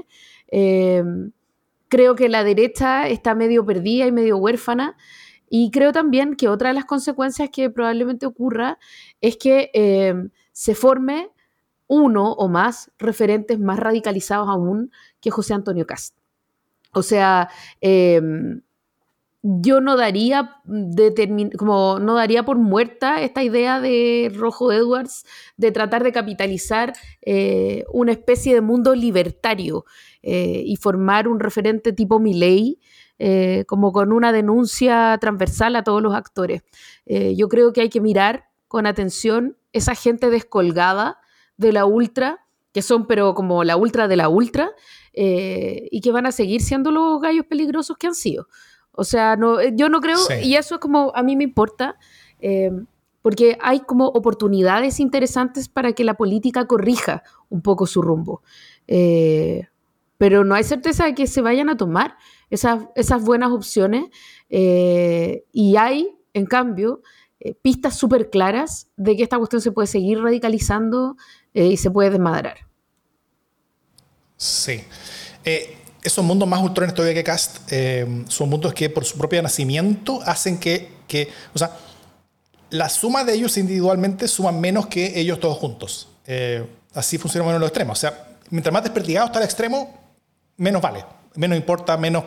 [0.50, 4.98] creo que la derecha está medio perdida y medio huérfana
[5.50, 8.78] y creo también que otra de las consecuencias que probablemente ocurra
[9.22, 11.30] es que em, se forme
[11.88, 16.16] uno o más referentes más radicalizados aún que José Antonio Cast.
[16.94, 17.50] O sea,
[17.82, 18.62] em,
[19.48, 20.56] yo no daría,
[21.58, 25.24] como no daría por muerta esta idea de Rojo Edwards
[25.56, 29.86] de tratar de capitalizar eh, una especie de mundo libertario
[30.24, 32.80] eh, y formar un referente tipo Milley
[33.18, 36.64] eh, como con una denuncia transversal a todos los actores.
[37.06, 41.20] Eh, yo creo que hay que mirar con atención esa gente descolgada
[41.56, 44.72] de la ultra, que son pero como la ultra de la ultra,
[45.14, 48.48] eh, y que van a seguir siendo los gallos peligrosos que han sido.
[48.92, 51.98] O sea, no, yo no creo, y eso es como a mí me importa,
[53.22, 58.42] porque hay como oportunidades interesantes para que la política corrija un poco su rumbo.
[60.18, 62.18] pero no hay certeza de que se vayan a tomar
[62.50, 64.06] esas, buenas opciones
[64.50, 67.02] eh, y hay, en cambio,
[67.40, 71.18] eh, pistas súper claras de que esta cuestión se puede seguir radicalizando
[71.54, 72.58] eh, y se puede desmadrar.
[74.38, 74.84] Sí.
[76.04, 77.72] esos mundos más ultrones todavía que Cast
[78.28, 81.72] son mundos que por su propio nacimiento hacen que, que, o sea,
[82.70, 86.10] la suma de ellos individualmente suman menos que ellos todos juntos.
[86.94, 87.98] así funciona en los extremos.
[87.98, 89.98] O sea, mientras más desperdigado está el extremo,
[90.58, 91.06] menos vale
[91.36, 92.24] menos importa, menos,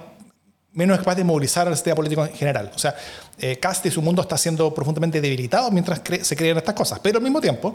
[0.72, 2.70] menos capaz de movilizar al sistema político en general.
[2.74, 2.94] O sea,
[3.38, 7.00] eh, Cast y su mundo está siendo profundamente debilitado mientras se crean estas cosas.
[7.00, 7.74] Pero al mismo tiempo,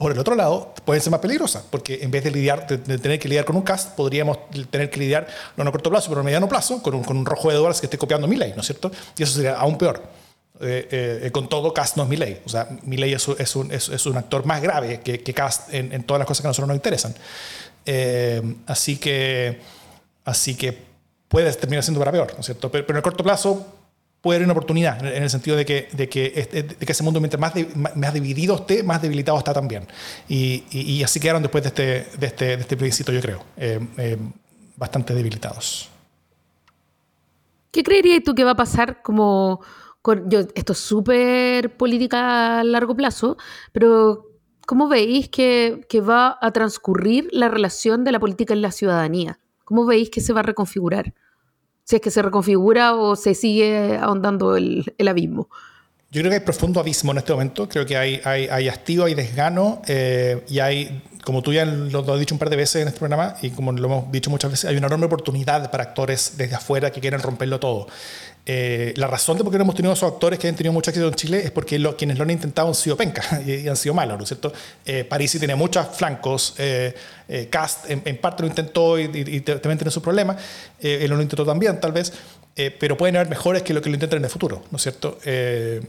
[0.00, 3.18] por el otro lado, pueden ser más peligrosas, porque en vez de, lidiar, de, tener
[3.18, 4.38] que lidiar con un cast, podríamos
[4.70, 5.26] tener que lidiar,
[5.58, 7.80] no a corto plazo, pero a mediano plazo, con un, con un rojo de dólares
[7.80, 8.90] que esté copiando mi ley, ¿no es cierto?
[9.18, 10.02] Y eso sería aún peor.
[10.62, 12.40] Eh, eh, con todo, Cast no es mi ley.
[12.46, 16.02] O sea, mi ley es, es, un, es, un, actor más grave que, Cast en,
[16.04, 17.14] todas las cosas que a nosotros nos interesan.
[18.66, 19.60] así que
[20.30, 20.78] Así que
[21.26, 22.70] puede terminar siendo para peor, ¿no es cierto?
[22.70, 23.66] Pero, en el corto plazo
[24.20, 27.02] puede haber una oportunidad, en el sentido de que, de que, este, de que ese
[27.02, 27.52] mundo, mientras más,
[27.96, 29.88] más dividido esté, más debilitado está también.
[30.28, 33.80] Y, y, así quedaron después de este, de este, de este plebiscito, yo creo, eh,
[33.96, 34.18] eh,
[34.76, 35.88] bastante debilitados.
[37.72, 39.62] ¿Qué creerías tú que va a pasar como...
[40.26, 43.36] yo, esto es súper política a largo plazo,
[43.72, 44.26] pero
[44.66, 49.40] ¿cómo veis que, que va a transcurrir la relación de la política en la ciudadanía?
[49.70, 51.14] ¿Cómo veis que se va a reconfigurar?
[51.84, 55.48] Si es que se reconfigura o se sigue ahondando el, abismo.
[56.12, 57.68] Yo creo que hay profundo abismo en este momento.
[57.68, 62.02] Creo que hay, hay, hay hastío, hay desgano eh, y hay, como tú ya lo,
[62.02, 64.28] lo, has dicho un par de veces en este programa y como lo hemos dicho
[64.28, 67.86] muchas veces, hay una enorme oportunidad para actores desde afuera que quieren romperlo todo.
[68.46, 70.90] Eh, la razón de por qué no hemos tenido esos actores que han tenido mucho
[70.90, 73.94] éxito en Chile es porque quienes lo han intentado han sido penca y, han sido
[73.94, 74.52] malos, ¿no es cierto?
[74.84, 76.94] Eh, Parisi tiene muchos flancos, eh,
[77.28, 79.06] eh, Cast en, parte lo intentó y,
[79.42, 80.36] también tiene su problema,
[80.80, 82.12] él lo intentó también tal vez,
[82.54, 85.18] pero pueden haber mejores que lo que lo intenten en el futuro, ¿no es cierto?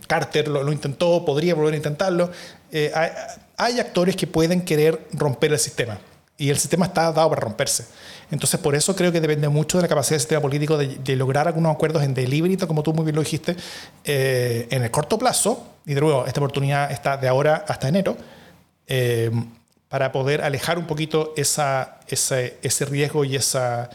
[0.08, 2.32] Carter lo, intentó, podría volver a intentarlo.
[2.72, 3.10] Hay,
[3.58, 6.00] hay actores que pueden querer romper el sistema
[6.42, 7.86] y el sistema está dado para romperse.
[8.32, 11.48] Entonces, por eso creo que depende mucho de la capacidad del sistema político de, lograr
[11.48, 13.56] algunos acuerdos en deliberato, como tú muy bien lo dijiste,
[14.04, 18.18] eh, en el corto plazo, y de nuevo, esta oportunidad está de ahora hasta enero,
[18.88, 19.30] eh,
[19.88, 23.92] para poder alejar un poquito esa, ese riesgo y esa...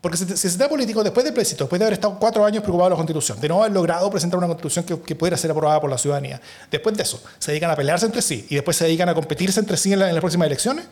[0.00, 2.90] Porque si el sistema político, después del plebiscito, después de haber estado cuatro años preocupado
[2.90, 5.80] por la Constitución, de no haber logrado presentar una Constitución que, que, pudiera ser aprobada
[5.80, 6.40] por la ciudadanía,
[6.70, 9.60] después de eso, se dedican a pelearse entre sí y después se dedican a competirse
[9.60, 10.86] entre sí en, en las próximas elecciones,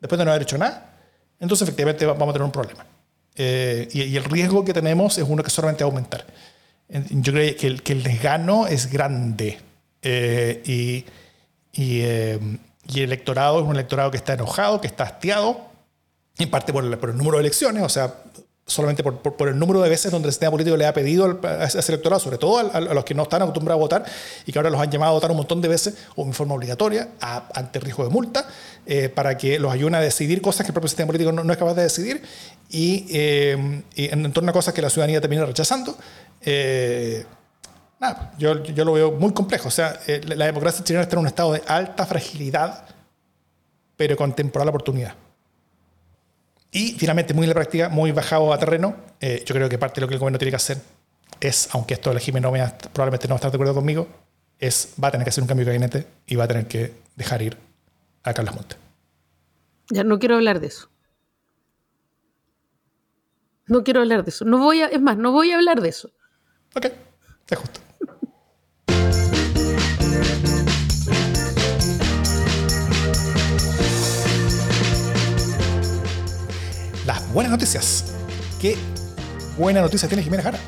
[0.00, 0.94] después de no haber hecho nada,
[1.40, 2.86] entonces efectivamente vamos a tener un problema.
[3.36, 6.24] Eh, y, el riesgo que tenemos es uno que solamente va a aumentar.
[6.88, 9.58] Yo creo que el, que el desgano es grande
[10.02, 11.04] eh, y,
[11.72, 12.38] y, eh,
[12.88, 15.60] y, el electorado es un electorado que está enojado, que está hastiado,
[16.38, 18.14] en parte por el, por el número de elecciones, o sea,
[18.66, 21.92] solamente por, el número de veces donde el sistema político le ha pedido a ese
[21.92, 24.04] electorado, sobre todo a, los que no están acostumbrados a votar
[24.46, 26.54] y que ahora los han llamado a votar un montón de veces o en forma
[26.54, 28.46] obligatoria, ante riesgo de multa,
[28.86, 31.58] eh, para que los ayuden a decidir cosas que el propio sistema político no, es
[31.58, 32.22] capaz de decidir
[32.70, 35.96] y, eh, en, torno a cosas que la ciudadanía termina rechazando.
[36.40, 37.24] Eh,
[38.38, 39.68] yo, yo, lo veo muy complejo.
[39.68, 42.84] O sea, la democracia chilena está en un estado de alta fragilidad,
[43.96, 45.14] pero con temporal oportunidad.
[46.74, 50.00] Y finalmente, muy en la práctica, muy bajado a terreno, eh, yo creo que parte
[50.00, 50.78] de lo que el gobierno tiene que hacer
[51.40, 54.08] es, aunque esto el Jiménez no me, probablemente no va a estar de acuerdo conmigo,
[54.58, 56.92] es va a tener que hacer un cambio de gabinete y va a tener que
[57.14, 57.56] dejar ir
[58.24, 58.74] a Carlos Monte.
[59.90, 60.88] Ya no quiero hablar de eso.
[63.68, 64.44] No quiero hablar de eso.
[64.44, 66.10] No voy a, es más, no voy a hablar de eso.
[66.74, 66.86] Ok,
[67.50, 67.80] es justo.
[77.34, 78.14] Buenas noticias.
[78.60, 78.76] ¿Qué
[79.58, 80.58] buena noticia tiene Jimena Jara?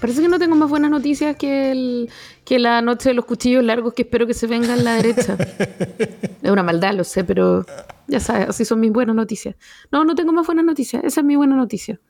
[0.00, 2.10] Parece que no tengo más buenas noticias que, el,
[2.44, 5.36] que la noche de los cuchillos largos que espero que se venga en la derecha.
[6.42, 7.64] es una maldad, lo sé, pero
[8.08, 9.54] ya sabes, así son mis buenas noticias.
[9.92, 11.04] No, no tengo más buenas noticias.
[11.04, 12.00] Esa es mi buena noticia.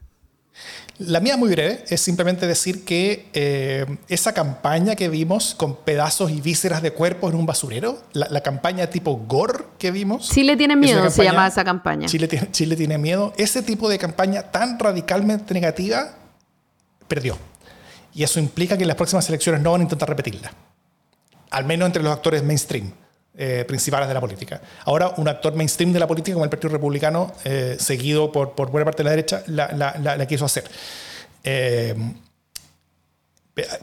[0.98, 6.30] La mía muy breve es simplemente decir que eh, esa campaña que vimos con pedazos
[6.30, 10.30] y vísceras de cuerpos en un basurero, la, campaña tipo gore que vimos.
[10.30, 12.06] Chile tiene miedo, se llama esa campaña.
[12.06, 13.32] Chile tiene, Chile tiene miedo.
[13.36, 16.14] Ese tipo de campaña tan radicalmente negativa
[17.08, 17.36] perdió.
[18.14, 20.52] Y eso implica que en las próximas elecciones no van a intentar repetirla.
[21.50, 22.92] Al menos entre los actores mainstream.
[23.36, 24.60] Eh, principales de la política.
[24.84, 28.70] Ahora, un actor mainstream de la política como el Partido Republicano, eh, seguido por, por,
[28.70, 30.62] buena parte de la derecha, la, la, quiso hacer.
[31.42, 31.96] Eh,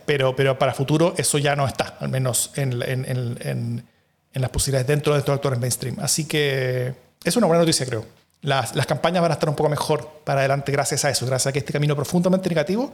[0.06, 3.84] pero, pero para futuro eso ya no está, al menos en, en, en,
[4.32, 5.98] en, las posibilidades dentro de estos actores mainstream.
[6.00, 8.06] Así que es una buena noticia, creo.
[8.44, 11.48] Las, las, campañas van a estar un poco mejor para adelante gracias a eso, gracias
[11.48, 12.90] a que este camino profundamente negativo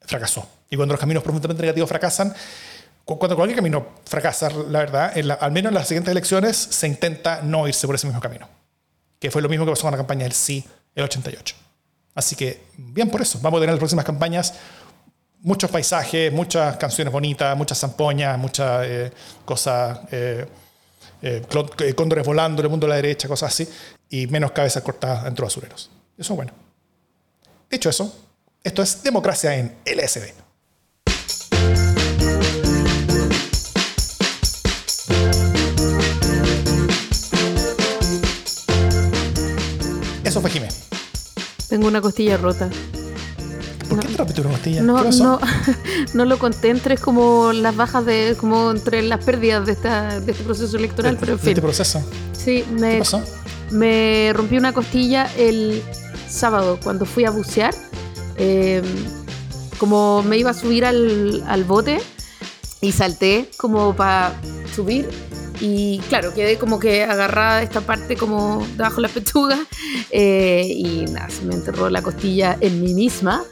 [0.00, 0.48] fracasó.
[0.70, 2.34] Y cuando los caminos profundamente negativos fracasan,
[3.04, 7.68] cuando cualquier camino fracasa, la verdad, al menos en las siguientes elecciones se intenta no
[7.68, 8.48] irse por ese mismo camino.
[9.18, 11.54] Que fue lo mismo que pasó con la campaña del sí, el 88.
[12.14, 13.38] Así que, bien por eso.
[13.42, 14.54] Vamos a tener en las próximas campañas
[15.40, 19.12] muchos paisajes, muchas canciones bonitas, muchas zampoñas, muchas eh,
[19.44, 20.46] cosas, eh,
[21.20, 23.68] eh, cóndores volando en el mundo de la derecha, cosas así,
[24.08, 25.90] y menos cabezas cortadas dentro de basureros.
[26.16, 26.52] Eso es bueno.
[27.68, 28.14] Dicho eso,
[28.62, 30.43] esto es democracia en LSD.
[41.74, 42.70] Tengo una costilla rota.
[43.88, 44.82] ¿Por qué te rompiste una costilla?
[44.82, 45.40] No, no,
[46.14, 50.30] no lo conté entre como las bajas de, como entre las pérdidas de, esta, de
[50.30, 51.46] este proceso electoral, pero en fin.
[51.46, 52.00] ¿De este proceso?
[52.32, 53.24] Sí, me, ¿Qué pasó?
[53.72, 55.82] me rompí una costilla el
[56.28, 57.74] sábado cuando fui a bucear.
[58.36, 58.84] Em,
[59.76, 62.00] como me iba a subir al, al bote
[62.82, 64.32] y salté como para
[64.72, 65.08] subir
[65.60, 69.58] y claro, quedé como que agarrada esta parte como debajo de la pechuga
[70.10, 73.44] eh, y nada, se me enterró la costilla en mí misma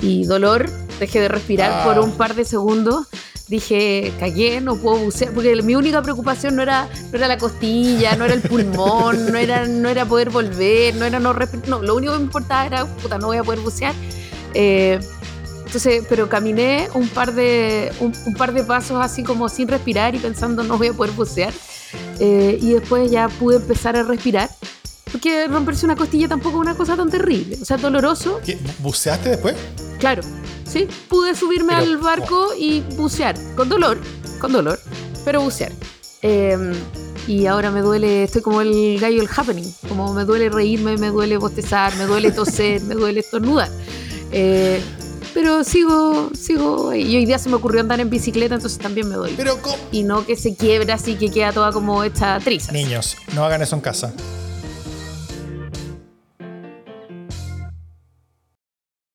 [0.00, 0.68] y dolor,
[1.00, 3.06] dejé de respirar por un par de segundos.
[3.48, 8.16] Dije, cagué, no puedo bucear, porque mi única preocupación no era, no era la costilla,
[8.16, 11.80] no era el pulmón, no era, no era poder volver, no era no respirar, no,
[11.80, 13.94] lo único que me importaba era, puta, no voy a poder bucear.
[14.52, 14.98] Eh,
[15.66, 20.18] entonces, pero caminé un par de, un, par de pasos así como sin respirar y
[20.18, 21.52] pensando no voy a poder bucear.
[22.20, 24.48] Eh, y después ya pude empezar a respirar.
[25.10, 27.58] Porque romperse una costilla tampoco es una cosa tan terrible.
[27.60, 28.40] O sea, doloroso.
[28.78, 29.56] ¿Buceaste después?
[29.98, 30.22] Claro,
[30.64, 30.86] sí.
[31.08, 33.34] Pude subirme al barco y bucear.
[33.56, 33.98] Con dolor,
[34.40, 34.78] con dolor,
[35.24, 35.72] pero bucear.
[36.22, 36.74] Em,
[37.26, 39.68] y ahora me duele, estoy como el gallo del happening.
[39.88, 43.70] Como me duele reírme, me duele bostezar, me duele toser, me duele estornudar.
[44.30, 44.80] Eh,
[45.36, 46.94] pero sigo, sigo.
[46.94, 49.34] Y hoy día se me ocurrió andar en bicicleta, entonces también me doy.
[49.36, 49.58] Pero
[49.92, 52.72] Y no que se quiebra así que queda toda como hecha triza.
[52.72, 54.14] Niños, no hagan eso en casa.